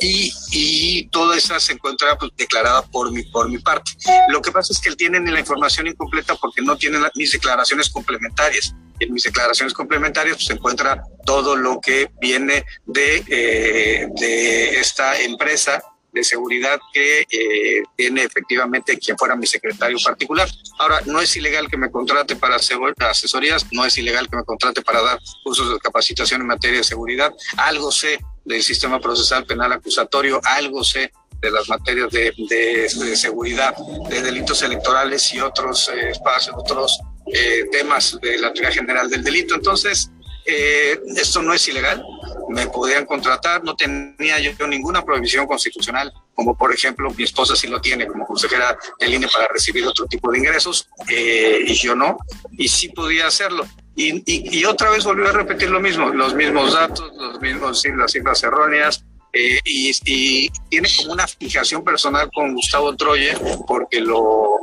Y, 0.00 0.32
y 0.50 1.06
toda 1.06 1.36
esa 1.36 1.60
se 1.60 1.74
encuentra 1.74 2.18
pues, 2.18 2.32
declarada 2.36 2.82
por 2.82 3.12
mi, 3.12 3.22
por 3.22 3.48
mi 3.48 3.58
parte. 3.58 3.92
Lo 4.28 4.42
que 4.42 4.50
pasa 4.50 4.72
es 4.72 4.80
que 4.80 4.88
él 4.88 4.96
tiene 4.96 5.20
la 5.30 5.38
información 5.38 5.86
incompleta 5.86 6.34
porque 6.34 6.62
no 6.62 6.76
tiene 6.76 6.98
mis 7.14 7.30
declaraciones 7.30 7.88
complementarias. 7.90 8.74
En 8.98 9.12
mis 9.12 9.22
declaraciones 9.22 9.72
complementarias 9.72 10.34
pues, 10.34 10.46
se 10.48 10.54
encuentra 10.54 11.04
todo 11.24 11.54
lo 11.54 11.80
que 11.80 12.10
viene 12.20 12.64
de, 12.86 13.22
eh, 13.28 14.08
de 14.16 14.80
esta 14.80 15.16
empresa 15.20 15.80
de 16.16 16.24
seguridad 16.24 16.80
que 16.94 17.26
eh, 17.30 17.82
tiene 17.94 18.22
efectivamente 18.22 18.96
quien 18.96 19.18
fuera 19.18 19.36
mi 19.36 19.46
secretario 19.46 19.98
particular. 20.02 20.48
Ahora, 20.78 21.02
no 21.04 21.20
es 21.20 21.36
ilegal 21.36 21.68
que 21.68 21.76
me 21.76 21.90
contrate 21.90 22.36
para 22.36 22.56
asesorías, 22.56 23.66
no 23.70 23.84
es 23.84 23.98
ilegal 23.98 24.26
que 24.30 24.36
me 24.36 24.44
contrate 24.44 24.80
para 24.80 25.02
dar 25.02 25.18
cursos 25.44 25.70
de 25.70 25.78
capacitación 25.78 26.40
en 26.40 26.46
materia 26.46 26.78
de 26.78 26.84
seguridad. 26.84 27.34
Algo 27.58 27.92
sé 27.92 28.18
del 28.46 28.62
sistema 28.62 28.98
procesal 28.98 29.44
penal 29.44 29.72
acusatorio, 29.72 30.40
algo 30.42 30.82
sé 30.82 31.12
de 31.42 31.50
las 31.50 31.68
materias 31.68 32.10
de, 32.10 32.88
seguridad, 33.14 33.76
de 34.08 34.22
delitos 34.22 34.62
electorales 34.62 35.34
y 35.34 35.40
otros 35.40 35.90
eh, 35.90 36.10
espacios, 36.12 36.56
otros 36.58 36.98
eh, 37.30 37.66
temas 37.70 38.18
de 38.22 38.38
la 38.38 38.54
teoría 38.54 38.72
general 38.72 39.10
del 39.10 39.22
delito. 39.22 39.54
Entonces, 39.54 40.10
eh, 40.46 41.00
esto 41.16 41.42
no 41.42 41.52
es 41.52 41.66
ilegal, 41.68 42.02
me 42.48 42.66
podían 42.66 43.04
contratar, 43.04 43.64
no 43.64 43.74
tenía 43.74 44.38
yo 44.38 44.66
ninguna 44.66 45.04
prohibición 45.04 45.46
constitucional, 45.46 46.12
como 46.34 46.56
por 46.56 46.72
ejemplo 46.72 47.10
mi 47.10 47.24
esposa 47.24 47.56
sí 47.56 47.66
lo 47.66 47.80
tiene 47.80 48.06
como 48.06 48.26
consejera 48.26 48.76
del 48.98 49.14
INE 49.14 49.28
para 49.28 49.48
recibir 49.48 49.86
otro 49.86 50.06
tipo 50.06 50.30
de 50.30 50.38
ingresos, 50.38 50.88
eh, 51.08 51.60
y 51.66 51.74
yo 51.74 51.94
no, 51.94 52.18
y 52.52 52.68
sí 52.68 52.88
podía 52.90 53.26
hacerlo. 53.26 53.66
Y, 53.98 54.22
y, 54.26 54.64
otra 54.66 54.90
vez 54.90 55.04
volvió 55.04 55.26
a 55.26 55.32
repetir 55.32 55.70
lo 55.70 55.80
mismo, 55.80 56.10
los 56.10 56.34
mismos 56.34 56.74
datos, 56.74 57.10
los 57.16 57.40
mismos, 57.40 57.82
las 57.96 58.12
cifras 58.12 58.42
erróneas, 58.42 59.02
eh, 59.38 59.60
y, 59.64 60.50
tiene 60.70 60.88
como 60.96 61.12
una 61.12 61.26
fijación 61.26 61.84
personal 61.84 62.30
con 62.34 62.54
Gustavo 62.54 62.96
Troye 62.96 63.34
porque 63.66 64.00
lo 64.00 64.55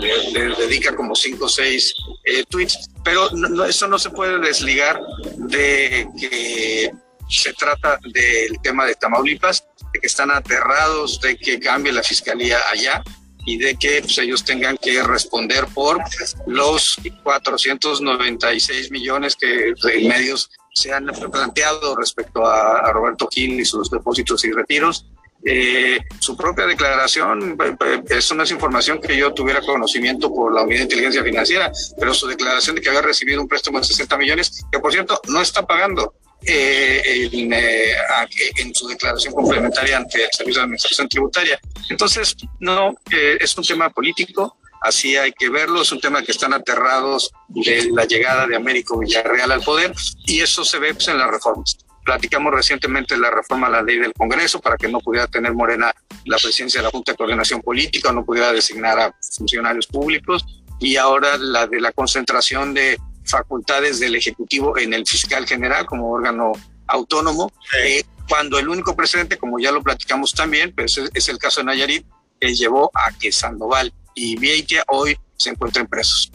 le, 0.00 0.54
dedica 0.56 0.94
como 0.94 1.14
cinco 1.14 1.46
o 1.46 1.48
seis 1.48 1.94
eh, 2.24 2.44
tweets, 2.48 2.90
pero 3.04 3.30
eso 3.66 3.88
no 3.88 3.98
se 3.98 4.10
puede 4.10 4.38
desligar 4.38 5.00
de 5.36 6.08
que 6.18 6.92
se 7.28 7.52
trata 7.54 7.98
del 8.12 8.60
tema 8.62 8.86
de 8.86 8.94
Tamaulipas, 8.94 9.64
de 9.92 10.00
que 10.00 10.06
están 10.06 10.30
aterrados 10.30 11.20
de 11.20 11.36
que 11.36 11.58
cambie 11.58 11.92
la 11.92 12.02
fiscalía 12.02 12.58
allá 12.70 13.02
y 13.44 13.58
de 13.58 13.76
que 13.76 14.00
pues, 14.02 14.18
ellos 14.18 14.44
tengan 14.44 14.76
que 14.76 15.02
responder 15.02 15.66
por 15.74 15.98
los 16.46 16.96
496 17.22 18.90
millones 18.90 19.36
que 19.36 19.74
en 19.94 20.08
medios 20.08 20.50
se 20.74 20.92
han 20.92 21.06
planteado 21.06 21.96
respecto 21.96 22.46
a, 22.46 22.92
Roberto 22.92 23.28
Gil 23.30 23.60
y 23.60 23.64
sus 23.64 23.90
depósitos 23.90 24.44
y 24.44 24.52
retiros. 24.52 25.06
Eh, 25.44 25.98
su 26.20 26.36
propia 26.36 26.66
declaración, 26.66 27.58
eh, 27.60 27.76
eh, 27.84 28.02
eso 28.10 28.34
no 28.34 28.44
información 28.44 29.00
que 29.00 29.16
yo 29.16 29.32
tuviera 29.32 29.60
conocimiento 29.60 30.32
por 30.32 30.54
la 30.54 30.62
Unidad 30.62 30.80
de 30.80 30.84
Inteligencia 30.84 31.24
Financiera, 31.24 31.72
pero 31.98 32.14
su 32.14 32.28
declaración 32.28 32.76
de 32.76 32.82
que 32.82 32.88
había 32.88 33.02
recibido 33.02 33.40
un 33.40 33.48
préstamo 33.48 33.78
de 33.78 33.84
60 33.84 34.16
millones, 34.18 34.64
que 34.70 34.78
por 34.78 34.92
cierto 34.92 35.20
no 35.28 35.40
está 35.40 35.66
pagando 35.66 36.14
en, 36.44 37.52
en, 37.52 38.74
su 38.74 38.86
declaración 38.88 39.32
complementaria 39.32 39.96
ante 39.96 40.24
el 40.24 40.30
Servicio 40.32 40.60
de 40.60 40.64
Administración 40.64 41.08
Tributaria. 41.08 41.60
Entonces, 41.88 42.36
no, 42.58 42.94
es 43.10 43.56
un 43.56 43.64
tema 43.64 43.90
político, 43.90 44.58
así 44.82 45.16
hay 45.16 45.32
que 45.32 45.48
verlo. 45.48 45.82
Es 45.82 45.92
un 45.92 46.00
tema 46.00 46.22
que 46.22 46.32
están 46.32 46.52
aterrados 46.52 47.32
de 47.48 47.90
la 47.92 48.04
llegada 48.04 48.46
de 48.46 48.56
Américo 48.56 48.98
Villarreal 48.98 49.52
al 49.52 49.62
poder 49.62 49.92
y 50.26 50.40
eso 50.40 50.64
se 50.64 50.78
ve 50.78 50.94
pues, 50.94 51.08
en 51.08 51.18
las 51.18 51.30
reformas. 51.30 51.78
Platicamos 52.04 52.52
recientemente 52.52 53.16
la 53.16 53.30
reforma 53.30 53.68
a 53.68 53.70
la 53.70 53.82
ley 53.82 53.98
del 53.98 54.12
Congreso 54.12 54.60
para 54.60 54.76
que 54.76 54.88
no 54.88 55.00
pudiera 55.00 55.26
tener 55.26 55.54
Morena 55.54 55.92
la 56.24 56.36
presidencia 56.36 56.80
de 56.80 56.84
la 56.84 56.90
Junta 56.90 57.12
de 57.12 57.16
Coordinación 57.16 57.60
Política, 57.60 58.12
no 58.12 58.24
pudiera 58.24 58.52
designar 58.52 58.98
a 58.98 59.14
funcionarios 59.36 59.86
públicos 59.86 60.44
y 60.80 60.96
ahora 60.96 61.36
la 61.38 61.66
de 61.66 61.80
la 61.80 61.92
concentración 61.92 62.74
de 62.74 62.98
facultades 63.24 64.00
del 64.00 64.16
Ejecutivo 64.16 64.76
en 64.78 64.94
el 64.94 65.06
fiscal 65.06 65.46
general 65.46 65.86
como 65.86 66.10
órgano 66.10 66.52
autónomo, 66.88 67.52
eh, 67.82 68.02
cuando 68.28 68.58
el 68.58 68.68
único 68.68 68.94
presidente, 68.94 69.38
como 69.38 69.58
ya 69.58 69.72
lo 69.72 69.82
platicamos 69.82 70.32
también, 70.32 70.74
pues 70.74 70.98
es, 71.14 71.28
el 71.28 71.38
caso 71.38 71.60
de 71.60 71.66
Nayarit, 71.66 72.06
que 72.40 72.54
llevó 72.54 72.90
a 72.94 73.12
que 73.18 73.32
Sandoval 73.32 73.92
y 74.14 74.36
Vietia 74.38 74.84
hoy 74.88 75.16
se 75.36 75.50
encuentran 75.50 75.86
presos. 75.86 76.30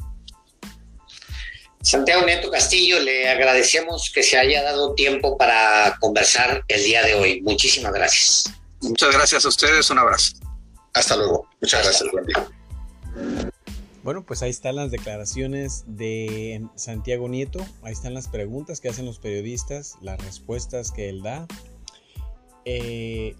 Santiago 1.87 2.25
Nieto 2.25 2.51
Castillo, 2.51 2.99
le 2.99 3.29
agradecemos 3.29 4.11
que 4.13 4.21
se 4.21 4.37
haya 4.37 4.61
dado 4.61 4.93
tiempo 4.93 5.37
para 5.37 5.95
conversar 6.01 6.65
el 6.67 6.83
día 6.83 7.01
de 7.01 7.15
hoy. 7.15 7.41
Muchísimas 7.43 7.93
gracias. 7.93 8.43
Muchas 8.81 9.13
gracias 9.13 9.45
a 9.45 9.47
ustedes, 9.47 9.89
un 9.89 9.99
abrazo. 9.99 10.33
Hasta 10.93 11.15
luego. 11.15 11.47
Muchas 11.61 11.85
gracias, 11.85 12.11
buen 12.11 13.53
Bueno, 14.03 14.25
pues 14.25 14.41
ahí 14.41 14.49
están 14.49 14.75
las 14.75 14.91
declaraciones 14.91 15.85
de 15.87 16.61
Santiago 16.75 17.29
Nieto, 17.29 17.65
ahí 17.83 17.93
están 17.93 18.13
las 18.13 18.27
preguntas 18.27 18.81
que 18.81 18.89
hacen 18.89 19.05
los 19.05 19.19
periodistas, 19.19 19.95
las 20.01 20.19
respuestas 20.25 20.91
que 20.91 21.07
él 21.07 21.21
da. 21.21 21.47
Eh, 22.65 23.33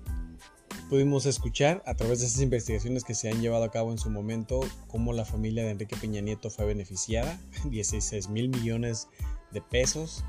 pudimos 0.90 1.26
escuchar 1.26 1.84
a 1.86 1.96
través 1.96 2.20
de 2.20 2.28
esas 2.28 2.42
investigaciones 2.42 3.04
que 3.04 3.14
se 3.14 3.30
han 3.30 3.42
llevado 3.42 3.64
a 3.64 3.72
cabo 3.72 3.92
en 3.92 3.98
su 3.98 4.10
momento 4.10 4.62
cómo 4.88 5.12
la 5.12 5.26
familia 5.26 5.64
de 5.64 5.72
Enrique 5.72 5.98
Peña 5.98 6.22
Nieto 6.22 6.50
fue 6.50 6.66
beneficiada, 6.66 7.40
16 7.70 8.30
mil 8.30 8.50
millones 8.50 9.08
de 9.52 9.62
pesos. 9.62 10.24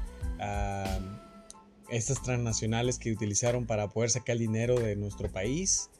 estas 1.91 2.23
transnacionales 2.23 2.99
que 2.99 3.13
utilizaron 3.13 3.67
para 3.67 3.89
poder 3.89 4.11
sacar 4.11 4.37
dinero 4.37 4.79
de 4.79 4.97
nuestro 4.97 5.31
país 5.31 5.91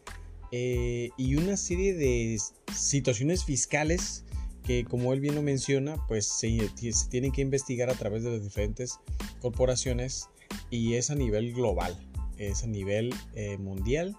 eh, 0.53 1.11
y 1.17 1.37
una 1.37 1.57
serie 1.57 1.95
de 1.95 2.39
situaciones 2.75 3.45
fiscales 3.45 4.25
que 4.65 4.85
como 4.85 5.13
él 5.13 5.21
bien 5.21 5.35
lo 5.35 5.43
menciona 5.43 5.97
pues 6.09 6.27
se, 6.27 6.71
tienen 7.11 7.33
que 7.33 7.41
investigar 7.41 7.91
a 7.91 7.95
través 7.95 8.23
de 8.23 8.33
las 8.33 8.43
diferentes 8.43 8.99
corporaciones 9.41 10.29
y 10.71 10.95
es 10.95 11.11
a 11.11 11.15
nivel 11.15 11.55
global 11.55 11.97
es 12.37 12.65
a 12.65 12.67
nivel 12.67 13.15
eh, 13.35 13.57
mundial 13.59 14.17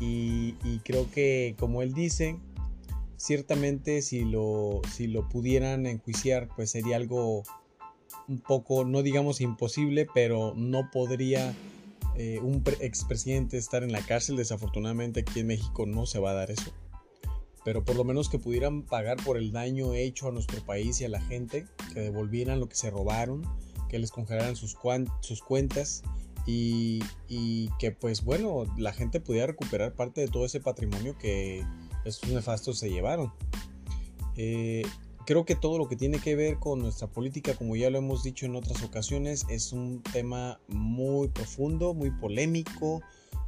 y, 0.00 0.78
creo 0.84 1.10
que, 1.10 1.54
como 1.58 1.82
él 1.82 1.92
dice, 1.92 2.38
ciertamente 3.16 4.02
si 4.02 4.24
lo, 4.24 4.80
si 4.92 5.06
lo 5.06 5.28
pudieran 5.28 5.86
enjuiciar, 5.86 6.48
pues 6.54 6.70
sería 6.70 6.96
algo 6.96 7.42
un 8.28 8.38
poco, 8.40 8.84
no 8.84 9.02
digamos 9.02 9.40
imposible, 9.40 10.06
pero 10.12 10.54
no 10.54 10.90
podría 10.90 11.54
eh, 12.16 12.38
un 12.42 12.62
expresidente 12.80 13.56
estar 13.56 13.82
en 13.82 13.92
la 13.92 14.02
cárcel. 14.02 14.36
Desafortunadamente 14.36 15.20
aquí 15.20 15.40
en 15.40 15.48
México 15.48 15.86
no 15.86 16.06
se 16.06 16.18
va 16.18 16.30
a 16.30 16.34
dar 16.34 16.50
eso. 16.50 16.72
Pero 17.64 17.84
por 17.84 17.96
lo 17.96 18.04
menos 18.04 18.28
que 18.28 18.38
pudieran 18.38 18.82
pagar 18.82 19.16
por 19.24 19.36
el 19.36 19.52
daño 19.52 19.94
hecho 19.94 20.28
a 20.28 20.32
nuestro 20.32 20.64
país 20.64 21.00
y 21.00 21.04
a 21.04 21.08
la 21.08 21.20
gente, 21.20 21.66
que 21.92 22.00
devolvieran 22.00 22.60
lo 22.60 22.68
que 22.68 22.76
se 22.76 22.90
robaron, 22.90 23.42
que 23.88 23.98
les 23.98 24.10
congelaran 24.10 24.56
sus, 24.56 24.76
sus 25.20 25.42
cuentas 25.42 26.02
y, 26.50 27.68
que 27.78 27.92
pues 27.92 28.24
bueno, 28.24 28.64
la 28.78 28.92
gente 28.94 29.20
pudiera 29.20 29.48
recuperar 29.48 29.94
parte 29.94 30.22
de 30.22 30.28
todo 30.28 30.46
ese 30.46 30.60
patrimonio 30.60 31.16
que 31.18 31.62
estos 32.06 32.30
nefastos 32.30 32.78
se 32.78 32.88
llevaron. 32.88 33.32
Eh, 34.36 34.82
creo 35.26 35.44
que 35.44 35.54
todo 35.54 35.76
lo 35.76 35.88
que 35.88 35.96
tiene 35.96 36.18
que 36.20 36.36
ver 36.36 36.58
con 36.58 36.78
nuestra 36.78 37.06
política, 37.06 37.54
como 37.54 37.76
ya 37.76 37.90
lo 37.90 37.98
hemos 37.98 38.22
dicho 38.22 38.46
en 38.46 38.56
otras 38.56 38.82
ocasiones, 38.82 39.44
es 39.50 39.72
un 39.74 40.02
tema 40.02 40.58
muy 40.68 41.28
profundo, 41.28 41.92
muy 41.92 42.10
polémico, 42.10 43.02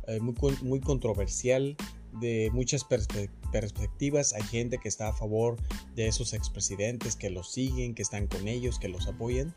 eh, 0.06 0.20
muy, 0.20 0.34
muy 0.62 0.80
controversial, 0.80 1.76
de 2.20 2.50
muchas 2.52 2.84
perspectivas. 2.84 4.34
Hay 4.34 4.42
gente 4.42 4.76
que 4.76 4.88
está 4.88 5.08
a 5.08 5.12
favor 5.14 5.56
de 5.94 6.06
esos 6.06 6.34
expresidentes, 6.34 7.16
que 7.16 7.30
los 7.30 7.50
siguen, 7.50 7.94
que 7.94 8.02
están 8.02 8.26
con 8.26 8.46
ellos, 8.46 8.78
que 8.78 8.88
los 8.88 9.06
apoyan 9.06 9.54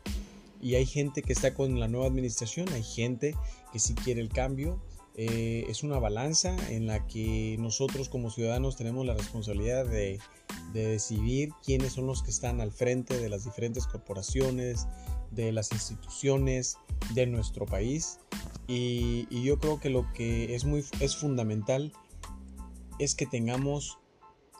y 0.64 0.76
hay 0.76 0.86
gente 0.86 1.20
que 1.20 1.34
está 1.34 1.52
con 1.52 1.78
la 1.78 1.88
nueva 1.88 2.06
administración, 2.06 2.66
hay 2.70 2.82
gente 2.82 3.36
que 3.70 3.78
sí 3.78 3.94
quiere 3.94 4.22
el 4.22 4.30
cambio. 4.30 4.82
Eh, 5.14 5.66
es 5.68 5.82
una 5.82 5.98
balanza 5.98 6.56
en 6.70 6.86
la 6.86 7.06
que 7.06 7.56
nosotros 7.60 8.08
como 8.08 8.30
ciudadanos 8.30 8.74
tenemos 8.74 9.04
la 9.04 9.12
responsabilidad 9.12 9.84
de, 9.84 10.18
decidir 10.72 11.50
quiénes 11.62 11.92
son 11.92 12.06
los 12.06 12.22
que 12.22 12.30
están 12.30 12.62
al 12.62 12.72
frente 12.72 13.18
de 13.18 13.28
las 13.28 13.44
diferentes 13.44 13.86
corporaciones, 13.86 14.88
de 15.32 15.52
las 15.52 15.70
instituciones 15.70 16.78
de 17.12 17.26
nuestro 17.26 17.66
país. 17.66 18.18
Y, 18.66 19.26
y 19.28 19.44
yo 19.44 19.58
creo 19.58 19.78
que 19.78 19.90
lo 19.90 20.10
que 20.14 20.54
es, 20.54 20.64
muy, 20.64 20.82
es 20.98 21.14
fundamental 21.14 21.92
es 22.98 23.14
que 23.14 23.26
tengamos 23.26 23.98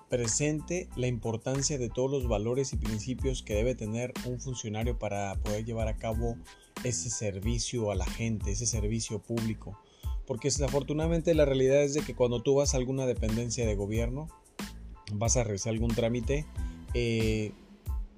presente 0.09 0.89
la 0.97 1.07
importancia 1.07 1.79
de 1.79 1.89
todos 1.89 2.11
los 2.11 2.29
valores 2.29 2.73
y 2.73 2.77
principios 2.77 3.43
que 3.43 3.55
debe 3.55 3.75
tener 3.75 4.13
un 4.27 4.41
funcionario 4.41 4.99
para 4.99 5.35
poder 5.37 5.65
llevar 5.65 5.89
a 5.89 5.97
cabo 5.97 6.37
ese 6.85 7.11
servicio 7.11 7.91
a 7.91 7.95
la 7.95 8.07
gente, 8.07 8.53
ese 8.53 8.67
servicio 8.67 9.21
público. 9.21 9.79
Porque 10.27 10.49
desafortunadamente 10.49 11.35
la 11.35 11.45
realidad 11.45 11.83
es 11.83 11.95
de 11.95 12.03
que 12.03 12.15
cuando 12.15 12.43
tú 12.43 12.55
vas 12.55 12.75
a 12.75 12.79
alguna 12.79 13.07
dependencia 13.07 13.67
de 13.67 13.75
gobierno, 13.75 14.29
vas 15.13 15.37
a 15.37 15.45
realizar 15.45 15.73
algún 15.73 15.95
trámite, 15.95 16.47
eh, 16.95 17.53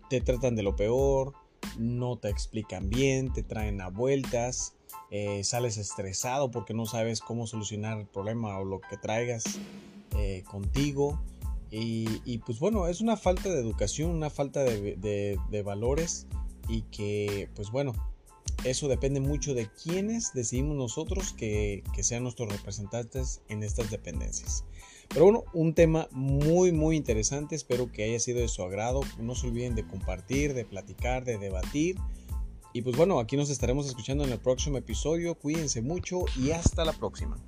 te 0.09 0.21
tratan 0.21 0.55
de 0.55 0.63
lo 0.63 0.77
peor, 0.77 1.35
no 1.79 2.17
te 2.17 2.29
explican 2.29 2.89
bien, 2.89 3.33
te 3.33 3.43
traen 3.43 3.81
a 3.81 3.89
vueltas, 3.89 4.75
eh, 5.11 5.43
sales 5.45 5.77
estresado 5.77 6.51
porque 6.51 6.75
no 6.75 6.87
sabes 6.87 7.21
cómo 7.21 7.47
solucionar 7.47 7.99
el 7.99 8.07
problema 8.07 8.59
o 8.59 8.65
lo 8.65 8.81
que 8.81 8.97
traigas 8.97 9.45
eh, 10.17 10.45
contigo. 10.47 11.21
Y, 11.71 12.39
pues 12.39 12.59
bueno, 12.59 12.87
es 12.87 13.01
una 13.01 13.17
falta 13.17 13.49
de 13.49 13.61
educación, 13.61 14.11
una 14.11 14.31
falta 14.31 14.63
de, 14.63 15.63
valores 15.65 16.27
y 16.69 16.83
que 16.83 17.49
pues 17.55 17.71
bueno, 17.71 17.93
eso 18.65 18.89
depende 18.89 19.21
mucho 19.21 19.55
de 19.55 19.69
quienes 19.69 20.33
decidimos 20.33 20.77
nosotros 20.77 21.33
que, 21.33 21.85
que 21.95 22.03
sean 22.03 22.23
nuestros 22.23 22.51
representantes 22.51 23.41
en 23.49 23.63
estas 23.63 23.91
dependencias. 23.91 24.65
Pero 25.09 25.25
bueno, 25.25 25.45
un 25.53 25.75
tema 25.75 26.09
muy 26.11 26.73
muy 26.73 26.97
interesante, 26.97 27.55
espero 27.55 27.91
que 27.91 28.05
haya 28.05 28.19
sido 28.19 28.41
de 28.41 28.49
su 28.49 28.63
agrado. 28.63 29.01
No 29.19 29.35
se 29.35 29.47
olviden 29.47 29.75
de 29.75 29.87
compartir, 29.87 30.55
de 30.55 30.65
platicar, 30.65 31.25
de 31.25 31.39
debatir. 31.39 31.97
Y 32.73 32.83
pues 32.83 32.97
bueno, 32.97 33.19
aquí 33.21 33.37
nos 33.37 33.51
estaremos 33.51 33.87
escuchando 33.87 34.25
en 34.25 34.33
el 34.33 34.39
próximo 34.39 34.79
episodio. 34.79 35.35
Cuídense 35.35 35.81
mucho 35.81 36.25
y 36.37 36.51
hasta 36.51 36.85
la 36.85 36.93
próxima. 36.93 37.39